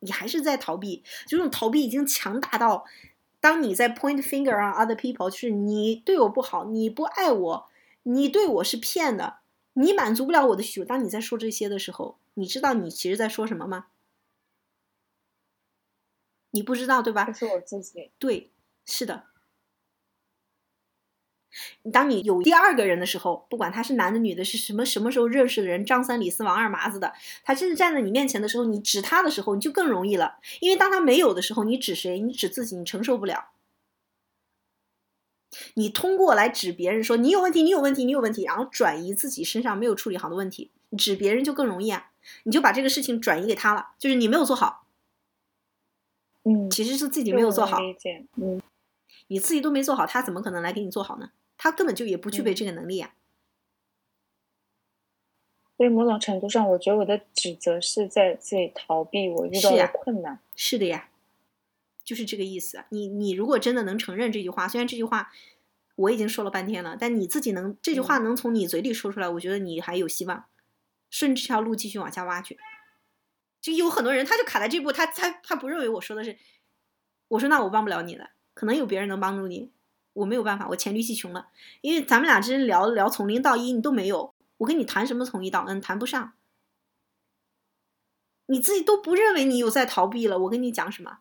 [0.00, 2.84] 你还是在逃避，这种逃避已经强大到。
[3.40, 7.68] 当你在 point finger on other people，就是你对我不好，你不爱我，
[8.02, 9.36] 你对我是骗的，
[9.74, 10.84] 你满足不了我的需求。
[10.84, 13.86] 当你在说这些的时候，你知道你其实在说什么吗？
[16.50, 17.32] 你不知道对吧？
[17.32, 18.10] 是我自己。
[18.18, 18.52] 对，
[18.86, 19.24] 是的。
[21.92, 27.12] 当你有第二个人的时候，不管他是男的女的，是什么什么时候认识的人，张三李四王二麻子的，
[27.44, 30.38] 他真的站在你面前的时候，你指他的时候，你就更容易了。
[30.60, 32.18] 因为当他没有的时候，你指谁？
[32.20, 33.53] 你指自己，你承受不了。
[35.74, 42.10] 你通过来指别人说你有问题，你有问题，你有问题，然后转移自己身上没有处理好的问题，指别人就更容易啊。
[42.44, 44.86] 你就把这个事情转移给他了，就是你没有做好。
[46.44, 47.78] 嗯，其实是自己没有做好。
[48.36, 48.60] 嗯，
[49.28, 51.30] 你自己都没做好，他怎么可能来给你做好呢？
[51.56, 53.14] 他根本就也不具备这个能力啊！
[55.76, 60.38] 所以某种程度上，我觉得我的指责是在自己逃避我遇到的困难。
[60.54, 61.08] 是的呀，
[62.04, 62.84] 就是这个意思。
[62.90, 65.32] 你你如果真的能承认这句话，虽然这句话
[65.96, 70.44] 我已经说了半天了，但你自己能这句话能从你嘴里说出来，我觉得你还有希望，
[71.10, 72.58] 顺这条路继续往下挖去。
[73.60, 76.36] 就有很多人他就卡在这步，他他他不认为我说的是，
[77.28, 79.72] 我说那我帮不了你了，可能有别人能帮助你。
[80.12, 81.48] 我没有办法，我黔驴技穷了，
[81.80, 86.34] 因为咱们俩之间聊聊从零到一，你都没有，我跟你谈什么从一到 n，谈不上，
[88.46, 91.18] 你自己都不认为你有在逃避了，我跟你讲什么？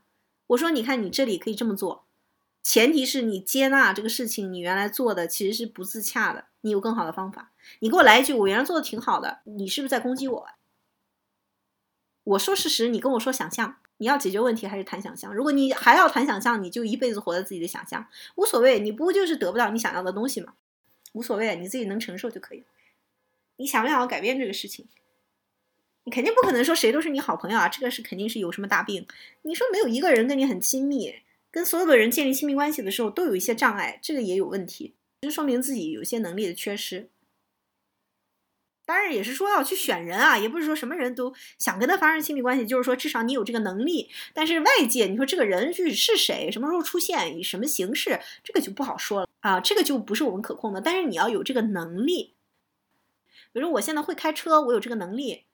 [0.53, 2.05] 我说，你看你这里可以这么做，
[2.61, 7.51] 前提是你接纳这个事情，你原来做的其实是不自洽的，你有更好的方法。
[7.79, 10.47] 你给我来一句，我原来做的挺好的，你是不是在攻击我？
[12.23, 15.33] 我说事实，你跟我说想象，你要解决问题还是谈想象？
[15.33, 20.53] 如果你还要谈想象，你就一辈子活在自己的想象，无所谓，你不就是得不到你想要的东西吗？
[21.13, 22.63] 无所谓，你自己能承受就可以。
[23.57, 24.85] 你想不想要改变这个事情？
[26.05, 29.07] 你肯定不可能说谁都是你好朋友啊，这个是肯定是有什么大病。
[29.43, 31.15] 你说没有一个人跟你很亲密，
[31.49, 37.09] 跟所有的人建立亲密关系的时候都有一些障碍，这个也有问题，就说明自己有些能力的缺失。
[38.85, 44.09] 当然也是说要去选人啊，也不是说什么人都想跟他发生亲密关系，就是说至少你有这个能力。
[44.33, 50.81] 但是外界你说这个人具体是谁，什么时候出现，以什么形式，这个就不好说了啊，这个就不是我们可控的。
[50.81, 52.33] 但是你要有这个能力，
[53.53, 55.45] 比如说我现在会开车，我有这个能力。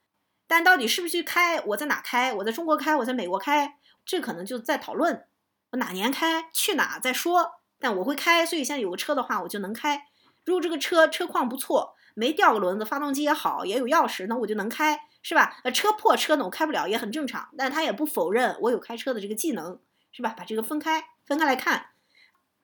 [0.49, 1.61] 但到底是不是去开？
[1.61, 2.33] 我在哪开？
[2.33, 2.95] 我在中国开？
[2.95, 3.77] 我在美国开？
[4.03, 5.27] 这可能就在讨论。
[5.69, 6.49] 我哪年开？
[6.51, 7.59] 去哪再说。
[7.77, 10.07] 但我会开，所以现在有个车的话，我就能开。
[10.45, 15.59] 如果这个车车况不错，没掉个轮子，发动机也好，也有钥匙，那我就能开，是吧？
[15.63, 17.49] 呃，车破车呢，我开不了也很正常。
[17.55, 19.79] 但他也不否认我有开车的这个技能，
[20.11, 20.33] 是吧？
[20.35, 21.91] 把这个分开，分开来看，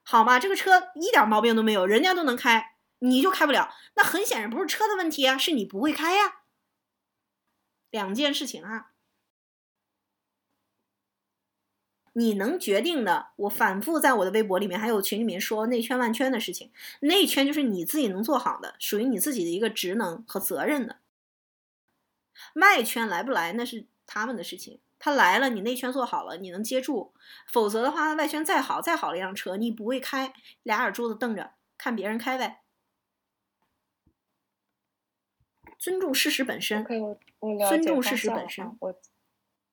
[0.01, 0.39] 好吗？
[0.39, 6.39] 这个车一点毛病都没有，人家都能开，你就开不了，那很显然不是车的问题啊，是你不会开呀。
[7.95, 8.91] 两件事情啊，
[12.11, 20.99] 你能决定的，我反复在我的微博里面还有群里面说内圈外圈的事情，内圈就是你自己能做好的，属于你自己的一个职能和责任的。
[22.55, 27.13] 外圈来不来那是他们的事情，他来了，你内圈做好了，你能接住；
[27.47, 30.33] 否则的话，外圈再好再好的一辆车，你不会开，
[30.63, 32.59] 俩眼珠子瞪着看别人开呗。
[35.79, 36.83] 尊重事实本身。
[37.67, 38.65] 尊重事实本身。
[38.79, 38.89] 我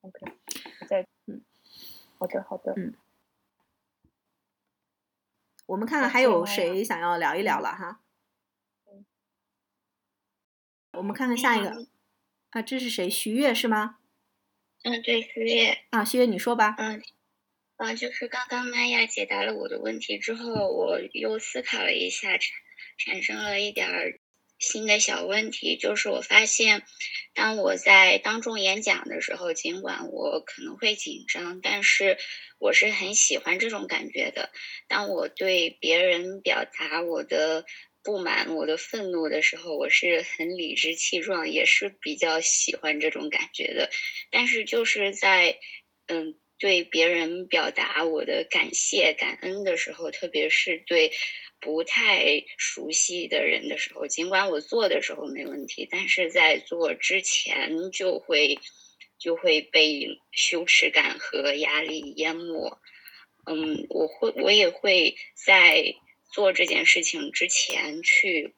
[0.00, 0.32] OK，
[0.80, 1.42] 我在嗯，
[2.18, 2.94] 好的好的嗯。
[5.66, 8.00] 我们看看还有谁想要聊一聊了哈。
[10.92, 11.86] 我们看看下一个
[12.50, 13.08] 啊，这是谁？
[13.08, 13.98] 徐悦是吗？
[14.82, 15.84] 嗯，对，徐悦。
[15.90, 16.74] 啊，徐悦，你说吧。
[16.76, 17.00] 嗯，
[17.76, 22.50] 啊，就是刚刚玛雅解答了我的问题之后，我又思考了一下，产
[22.98, 24.18] 产生了一点儿。
[24.62, 26.82] 新的小问题就是，我发现，
[27.34, 32.16] 当我在当众演讲的时候，尽管我可能会紧张，但是
[32.58, 34.50] 我是很喜欢这种感觉的。
[34.88, 37.64] 当我对别人表达我的
[38.02, 43.90] 不满、我的愤怒的时候，我是很理直气壮，也是比较喜欢这种感觉的。
[44.30, 45.58] 但是就是在，
[46.06, 46.38] 嗯。
[46.58, 51.10] 对别人表达我的感谢、感恩的时候，特别是对
[51.62, 58.58] 不太熟悉的人的时候，尽管我做的时候没问题，但是在做之前就会
[59.18, 62.78] 就会被羞耻感和压力淹没。
[63.46, 65.94] 嗯，我会我也会在
[66.30, 68.52] 做这件事情之前去。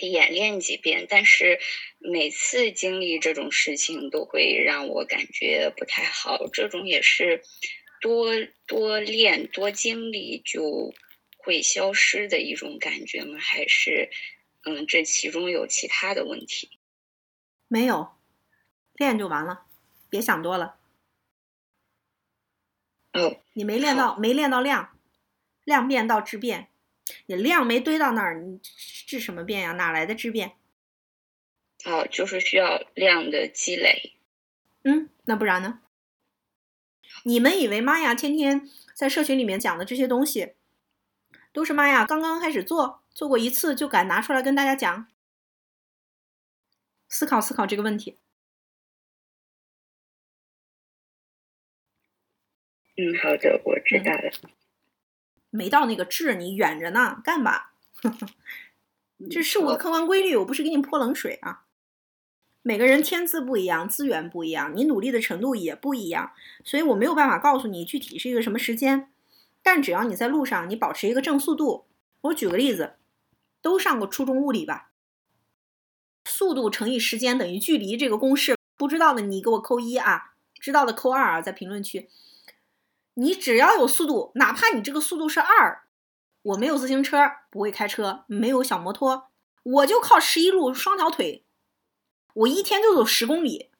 [0.00, 1.60] 演练几遍，但是
[1.98, 6.48] 每次经历这种事情都会让我感觉不太好。
[6.50, 7.42] 这种也是
[8.00, 8.30] 多
[8.66, 10.94] 多练多经历就
[11.44, 13.38] 会消失的一种感觉吗？
[13.38, 14.10] 还是
[14.62, 16.70] 嗯，这其中有其他的问题？
[17.68, 18.14] 没有，
[18.94, 19.66] 练就完了，
[20.08, 20.78] 别想多了。
[23.12, 24.98] 哦，你没练到，没练到量，
[25.64, 26.68] 量变到质变。
[27.26, 28.58] 你量没堆到那儿，你
[29.06, 29.72] 质什么变呀？
[29.72, 30.56] 哪来的质变？
[31.84, 34.14] 哦，就是需要量的积累。
[34.82, 35.82] 嗯，那不然呢？
[37.24, 40.54] 你们以为玛雅天天在社群里面讲的这些东西，
[41.54, 45.06] 都是妈呀刚刚开始做，做过一次就敢拿出来跟大家讲？
[47.08, 48.18] 思考思考这个问题。
[52.96, 54.32] 嗯，好的，我知道了。
[55.50, 57.74] 没到那个质，你远着呢，干吧。
[59.30, 61.66] 这是我的客观规律，我不是给你泼冷水啊。
[62.62, 66.32] 每个人天资不一样，资源不一样，你努力的程度也不一样，
[66.64, 69.13] 所以我没有办法告诉你具体是一个什么时间。
[69.64, 71.86] 但只要你在路上，你保持一个正速度。
[72.20, 72.96] 我举个例子，
[73.62, 74.92] 都上过初中物理吧？
[76.26, 82.10] 速度乘以时间等于距离这个公式，不知道的你给我扣一啊，知道的扣二啊，在评论区。
[83.14, 85.84] 你只要有速度，哪怕你这个速度是二，
[86.42, 87.16] 我没有自行车，
[87.50, 89.30] 不会开车，没有小摩托，
[89.62, 91.46] 我就靠十一路双条腿，
[92.34, 93.70] 我一天就走十公里，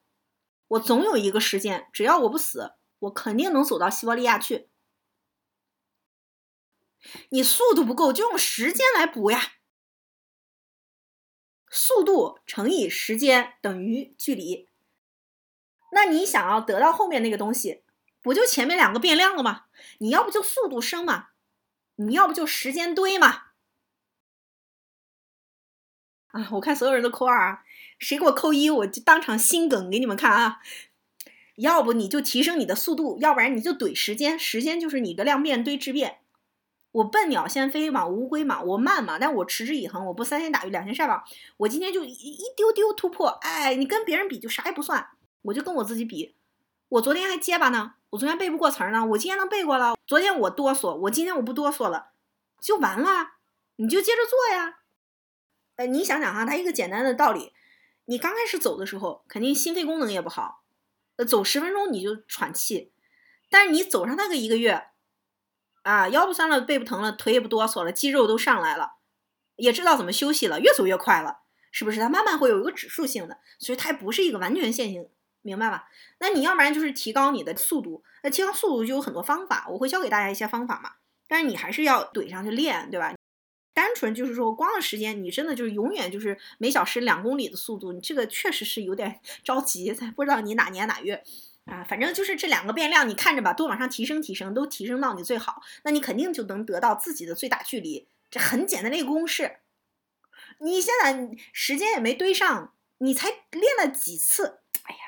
[0.68, 4.68] 我总有一个时间，只要我不死，我肯定能走到西伯利亚去。
[7.30, 9.54] 你速度不够，就用时间来补呀，
[11.70, 14.68] 速度乘以时间等于距离。
[15.92, 17.82] 那你想要得到后面那个东西，
[18.20, 19.66] 不就前面两个变量了吗？
[19.98, 21.28] 你要不就速度升嘛，
[21.96, 23.42] 你要不就时间堆嘛。
[26.28, 27.64] 啊，我看所有人都扣二啊，
[28.00, 30.60] 谁给我扣一，我就当场心梗给你们看啊。
[31.56, 36.23] 要不你就提升你的速度，要不然你就怼时间，时间就是你的量变堆质变。
[36.94, 41.24] 我笨鸟先飞嘛，乌龟嘛，我慢嘛，但我持之以恒，我不三天打鱼两天晒网。
[41.56, 45.08] 我今天就一一丢丢突破，哎，你跟别人比就啥也不算，
[45.42, 46.36] 我就跟我自己比。
[46.90, 49.96] 我昨天还结巴呢，我昨天背不过词儿呢，我今天能背过了。
[50.06, 52.12] 昨天我哆嗦，我今天我不哆嗦了，
[52.60, 53.32] 就完了。
[53.74, 54.78] 你就接着做呀。
[55.74, 57.52] 哎，你想想哈，它一个简单的道理，
[58.04, 60.62] 你刚开始走的时候，肯定心肺功能也不好，
[61.16, 62.92] 呃，走十分钟你就喘气，
[63.50, 64.90] 但是你走上那个一个月，
[65.84, 68.94] 啊，腰不酸了，背不疼了，腿也不哆嗦了，肌肉都上来了，
[69.56, 71.40] 也知道怎么休息了，越走越快了，
[71.70, 72.00] 是不是？
[72.00, 75.08] 它慢慢会有一个指数性的，所以它不是一个完全线性，
[75.42, 75.88] 明白吧？
[76.18, 80.92] 那你要不然就是提高你的速度，那提高速度就有很多方法，我会教给大家一些方法嘛，
[81.28, 83.14] 但是你还是要怼上去练，对吧？
[83.74, 89.92] 单纯就是说，光的时间，你真的就是永远就是每小时两公里的速度，你这个确实是有点着急。
[90.14, 91.22] 不知道你哪年哪月
[91.66, 91.84] 啊？
[91.84, 98.08] 反正就是这两个变量，你看着吧，都往上提升提升，都提升到你最好，那你肯定就能得到自己的最大距离。
[98.30, 99.60] 这很简单的一个公式。
[100.58, 104.60] 你现在时间也没堆上，你才练了几次？
[104.84, 105.00] 哎呀，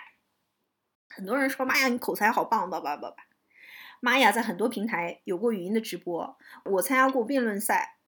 [1.09, 3.17] 很多人说妈呀，你口才好棒，叭叭叭叭。
[4.01, 7.99] 妈呀，在很多平台有过语音的直播，我参加过辩论赛。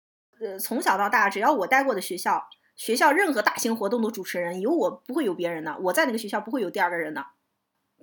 [0.40, 5.76] 呃，从小到大，只要我待过的学校，学校任何大型活动的主持人有我，不会有别人的。
[5.78, 7.26] 我在那个学校不会有第二个人的，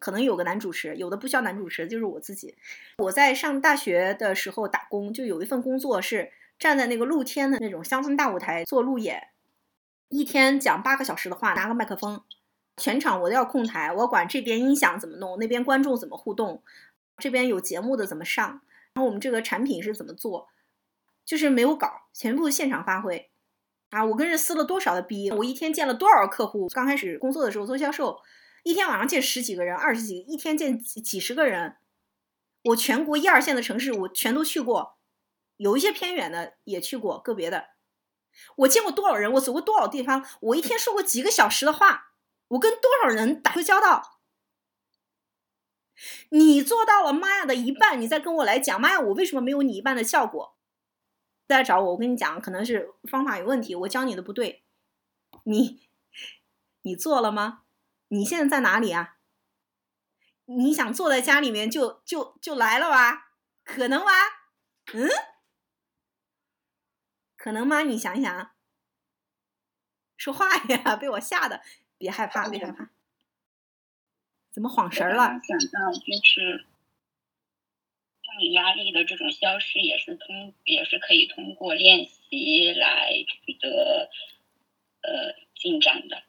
[0.05, 2.55] 可能有个男主持，有的不需要男主持，就是我自己。
[2.99, 9.29] 我在上大学的时候打工，就有一份工作是站在那个露天的那种乡村大舞台做路演，
[10.09, 12.21] 一天讲八个小时的话，拿个麦克风，
[12.77, 16.61] 全场我都要控台，我管这边音响怎么弄，那边观众怎么互动，
[17.17, 18.61] 这边有节目的怎么上，
[18.93, 20.49] 然后我们这个产品是怎么做。
[21.25, 23.31] 就是没有稿，全部现场发挥，
[23.89, 24.05] 啊！
[24.05, 26.67] 我跟人撕了多少的逼，我一天见了多少客户。
[26.69, 28.21] 刚开始工作的时候做销售，
[28.65, 31.77] 一天晚上见十几个人、二十几，一天见几几十个人。
[32.63, 34.97] 我全国一二线的城市我全都去过，
[35.57, 37.67] 有一些偏远的也去过，个别的。
[38.55, 42.13] 我见过多少人，我走过多少地方，我一天说过几个小时的话，
[42.47, 44.19] 我跟多少人打过交道。
[46.29, 50.57] 你做到了妈呀的一半，你再跟我来讲妈呀，我为什么没有你一半的效果？
[51.47, 54.63] 再来找我，我跟你讲，可能是方法有问题，我教你的不对。
[55.43, 55.87] 你，
[56.81, 57.64] 你做了吗？
[58.09, 59.17] 你现在在哪里啊？
[60.45, 63.31] 你想坐在家里面就就就来了吧？
[63.63, 64.11] 可能吗？
[64.93, 65.09] 嗯？
[67.35, 67.81] 可能吗？
[67.81, 68.51] 你想一想，
[70.17, 70.95] 说话呀！
[70.95, 71.61] 被我吓的，
[71.97, 72.89] 别害怕，别害怕。
[74.51, 75.39] 怎么晃神了？
[75.43, 76.65] 想到就是。
[78.37, 84.09] 你压力的这种消失也是通，也是可以通过练习来取得
[85.03, 86.21] 呃进展的。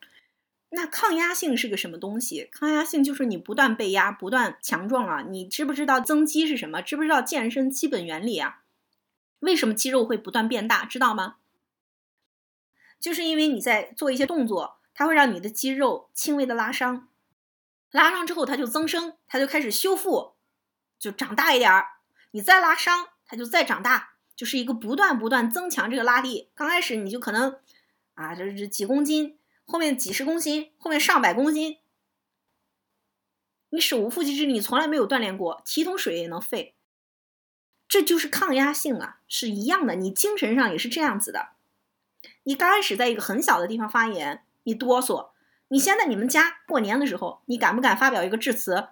[0.71, 2.49] 那抗压性是个什么东西？
[2.51, 5.23] 抗压性就是你不断被压，不断强壮啊！
[5.23, 6.83] 你知不知道增肌是什么？
[6.83, 8.63] 知不知道健身基本原理啊？
[9.39, 10.85] 为什么肌肉会不断变大？
[10.85, 11.37] 知道吗？
[12.99, 17.09] 就是因为你在做一些动作，它会让你的肌肉轻微的拉伤，
[17.93, 20.33] 拉伤之后它就增生，它就开始修复，
[20.99, 21.87] 就长大一点儿。
[22.33, 26.51] 你再拉伤，它就再长大，就是一个不断不断增强这个拉力。
[26.55, 27.59] 刚开始你就可能
[28.15, 31.79] 啊，就是几公斤，后面几十公斤，后面上百公斤。
[33.71, 36.75] 你手无缚鸡之力，你从来没有锻炼过，提桶水也能废。
[37.89, 39.97] 这就是抗压性啊，是一样的。
[39.97, 41.51] 你精神上也是这样子的。
[42.45, 45.31] 你刚开始在一个很小的地方发言，你哆嗦。
[45.69, 48.89] 你先在你们家过年的时候，你敢不敢发表一个致辞？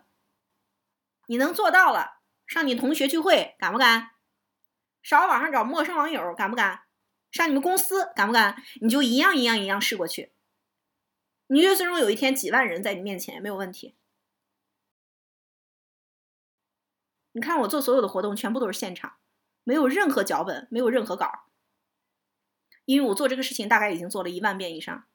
[1.26, 2.18] 你能做到了。
[2.46, 4.10] 上你同学聚会敢不敢？
[5.02, 6.82] 上网上找陌生网友敢不敢？
[7.30, 8.62] 上你们公司敢不敢？
[8.80, 10.33] 你就一样一样一样试过去。
[11.48, 13.94] 你就最终有一天几万人在你面前没有问题。
[17.32, 19.14] 你看我做所有的活动全部都是现场，
[19.64, 21.46] 没有任何脚本，没有任何稿。
[22.84, 25.06] 因为我做这个事情大概已经做了一万遍以上，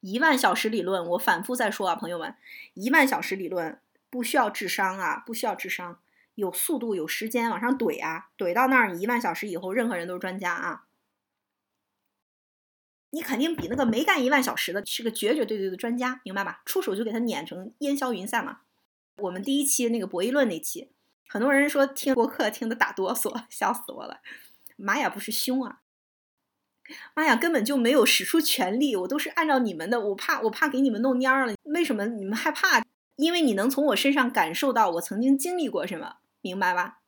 [0.00, 2.36] 一万小时理论我反复在说啊，朋友们，
[2.74, 3.80] 一万小时理论
[4.10, 6.00] 不需要智商啊，不需要智商。
[6.34, 10.85] 有速度，有时间往上怼啊，怼到那儿，你一万小时以后，任何人都是专家啊！
[13.16, 16.60] 你肯定比那个没干一万小时的是个绝绝对对的专家，明白吧？
[16.66, 18.60] 出手就给他撵成烟消云散了。
[19.16, 20.90] 我们第一期那个博弈论那期，
[21.26, 24.20] 很多人说听播客听得打哆嗦，笑死我了。
[24.76, 25.80] 妈呀，不是凶啊！
[27.14, 31.54] 妈呀，根本就没有使出全力，我都是按照你们的，我怕我怕给你们弄蔫了。
[31.62, 32.84] 为什么你们害怕？
[33.16, 36.98] 因为你能从我身上感受到我曾经经历过什么，明白吧？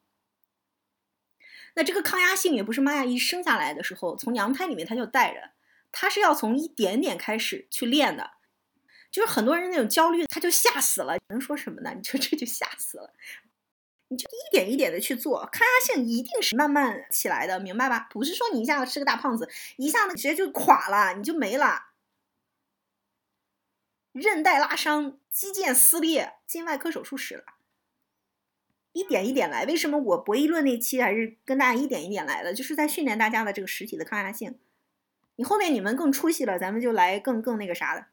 [1.74, 5.50] 那这个抗压性也不是玛雅一生下来的时候从娘胎里面他就带着，
[5.92, 8.32] 他是要从一点点开始去练的。
[9.10, 11.16] 就是很多人那种焦虑，他就吓死了。
[11.28, 11.92] 能说什么呢？
[11.96, 13.14] 你说这就吓死了。
[14.08, 18.08] 你就一点一点的去做，抗压性一定是慢慢起来的，明白吧？
[18.10, 21.88] 不是说你一下子是个大胖子，一下子直接就垮了，你就没了。
[24.12, 27.44] 韧带拉伤、肌腱撕裂，进外科手术室了。
[28.92, 32.52] 一点一点来，为什么我博弈论那期还是跟大家一点一点来的？
[32.52, 34.58] 就是在训练大家的这个实体的抗压性。
[35.38, 38.06] 你后面你们更出息了，咱们就来更更那个啥的，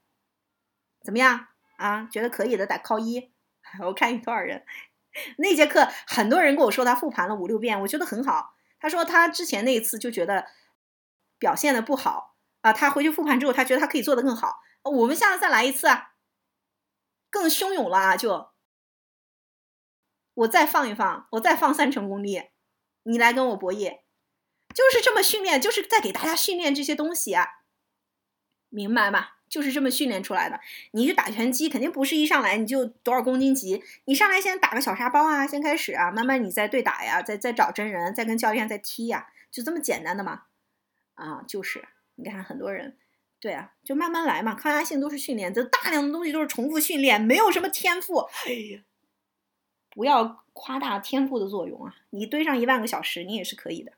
[1.01, 1.47] 怎么样
[1.77, 2.07] 啊？
[2.11, 3.33] 觉得可以的打扣一。
[3.81, 4.63] 我看有多少人。
[5.39, 8.53] 那节课很多人跟我说他复盘了五六遍，我觉得很好。
[8.79, 10.45] 他说他之前那一次就觉得
[11.39, 14.59] 表现的不好啊，他回去复盘之后，他觉得他可以做得更好。
[14.83, 15.87] 我们下次再来一次，
[17.31, 18.15] 更汹涌了啊！
[18.15, 18.51] 就
[20.35, 22.51] 我再放一放，我再放三成功力，
[23.01, 24.01] 你来跟我博弈，
[24.75, 27.47] 就是这么训练，就是在给大家训练这些东西啊，
[28.69, 29.29] 明白吗？
[29.47, 30.59] 就是这么训练出来的。
[30.91, 40.43] 你去打拳击，肯定不是一上来你就多少公斤级，你上来先打个小沙包啊，先开始啊，慢慢你再对打呀，再再找真人，再跟教练再踢呀，就这么简单的嘛。
[41.13, 42.97] 啊，就是你看很多人。
[43.39, 48.27] 对啊，就慢慢来嘛，抗压性都是训练，这大量的东西都是重复训练，没有什么天赋。
[48.47, 48.81] 哎呀，
[49.91, 51.95] 不要夸大天赋的作用啊！
[52.09, 53.93] 你堆上一万个小时，你也是可以的，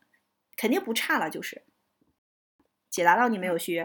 [0.58, 1.30] 肯定不差了。
[1.30, 1.64] 就是
[2.90, 3.80] 解答到你没有，虚？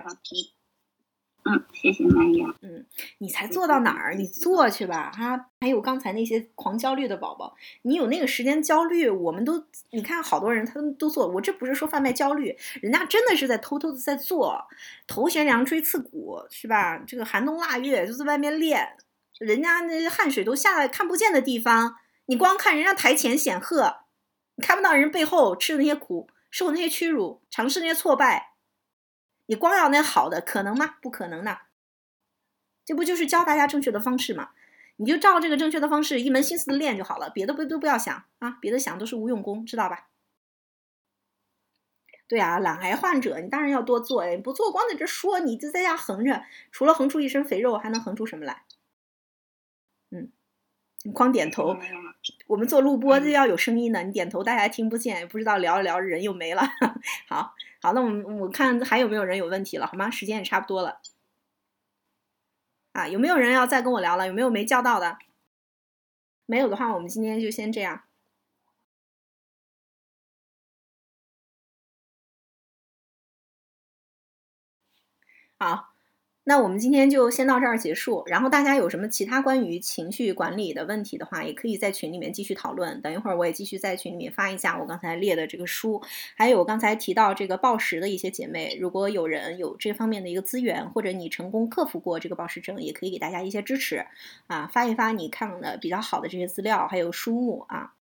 [1.44, 2.54] 嗯，谢谢玛雅。
[2.62, 2.86] 嗯，
[3.18, 4.14] 你才做到哪儿？
[4.14, 5.50] 你做去吧，哈。
[5.60, 11.26] 还有刚才那些狂焦虑的宝宝，你有那个时间焦虑，我们都你看，好多人他们都做。
[11.26, 14.68] 我这不是说贩卖焦虑，人家真的是在偷偷的在做，
[15.08, 16.98] 头悬梁锥刺股，是吧？
[16.98, 18.96] 这个寒冬腊月就在外面练，
[19.40, 21.96] 人家那汗水都下来看不见的地方，
[22.26, 24.04] 你光看人家台前显赫，
[24.54, 28.52] 你看不到人背后吃的那些苦，受那些屈辱，尝试那些挫败。
[29.46, 30.98] 你光要那好的，可能吗？
[31.02, 31.62] 不可能的。
[32.84, 34.50] 这不就是教大家正确的方式吗？
[34.96, 40.08] 你就照这个正确的方式，一门心思的练就好了，别的不都不要想啊，别的想都是无用功，知道吧？
[42.28, 48.64] 对啊，懒癌患者，你当然要多做，你不做光在这说，你就在家横着，除了横出一身肥肉，还能横出什么来？
[50.10, 50.30] 嗯，
[51.02, 51.74] 你光点头。
[52.46, 56.62] 我们做录播就要有声音的，你点头大家听不见，不知道聊着聊着人又没了。
[57.28, 57.54] 好。
[57.82, 60.08] 好，那我们我看还有没有人有问题了，好吗？
[60.08, 61.00] 时间也差不多了，
[62.92, 64.26] 啊，有没有人要再跟我聊了？
[64.26, 65.18] 有没有没叫到的？
[66.46, 68.02] 没有的话，我们今天就先这样。
[75.60, 75.91] 好。
[76.52, 78.22] 那我们今天就先到这儿结束。
[78.26, 83.00] 然后大家有什么其他关于情绪管理的问题的话，也可以在群里面继续讨论。
[83.00, 86.02] 等一会儿我也继续在群里面发一下我刚才列的这个书，
[86.36, 94.04] 还有我刚才提到这个暴食的一些姐妹，如果有人有这方面的一个资源，或者你成功克服过这个暴食症，也可以给大家一些支持
[94.46, 97.94] 啊，发一发你看的比较好的这些资料，还有书目啊。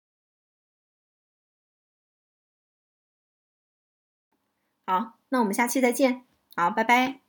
[4.86, 6.24] 好，那我们下期再见。
[6.56, 7.19] 好，拜拜。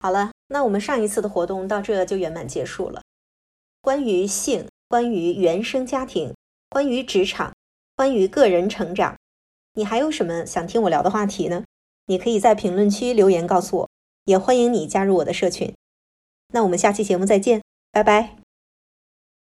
[0.00, 3.02] 好了，那我们上一次的活动到这就圆满结束了。
[3.82, 6.34] 关于性，关于原生家庭，
[6.70, 7.52] 关于职场，
[7.94, 9.16] 关于个人成长，
[9.74, 11.64] 你还有什么想听我聊的话题呢？
[12.06, 13.90] 你可以在评论区留言告诉我，
[14.24, 15.72] 也欢迎你加入我的社群。
[16.52, 17.62] 那我们下期节目再见，
[17.92, 18.49] 拜拜。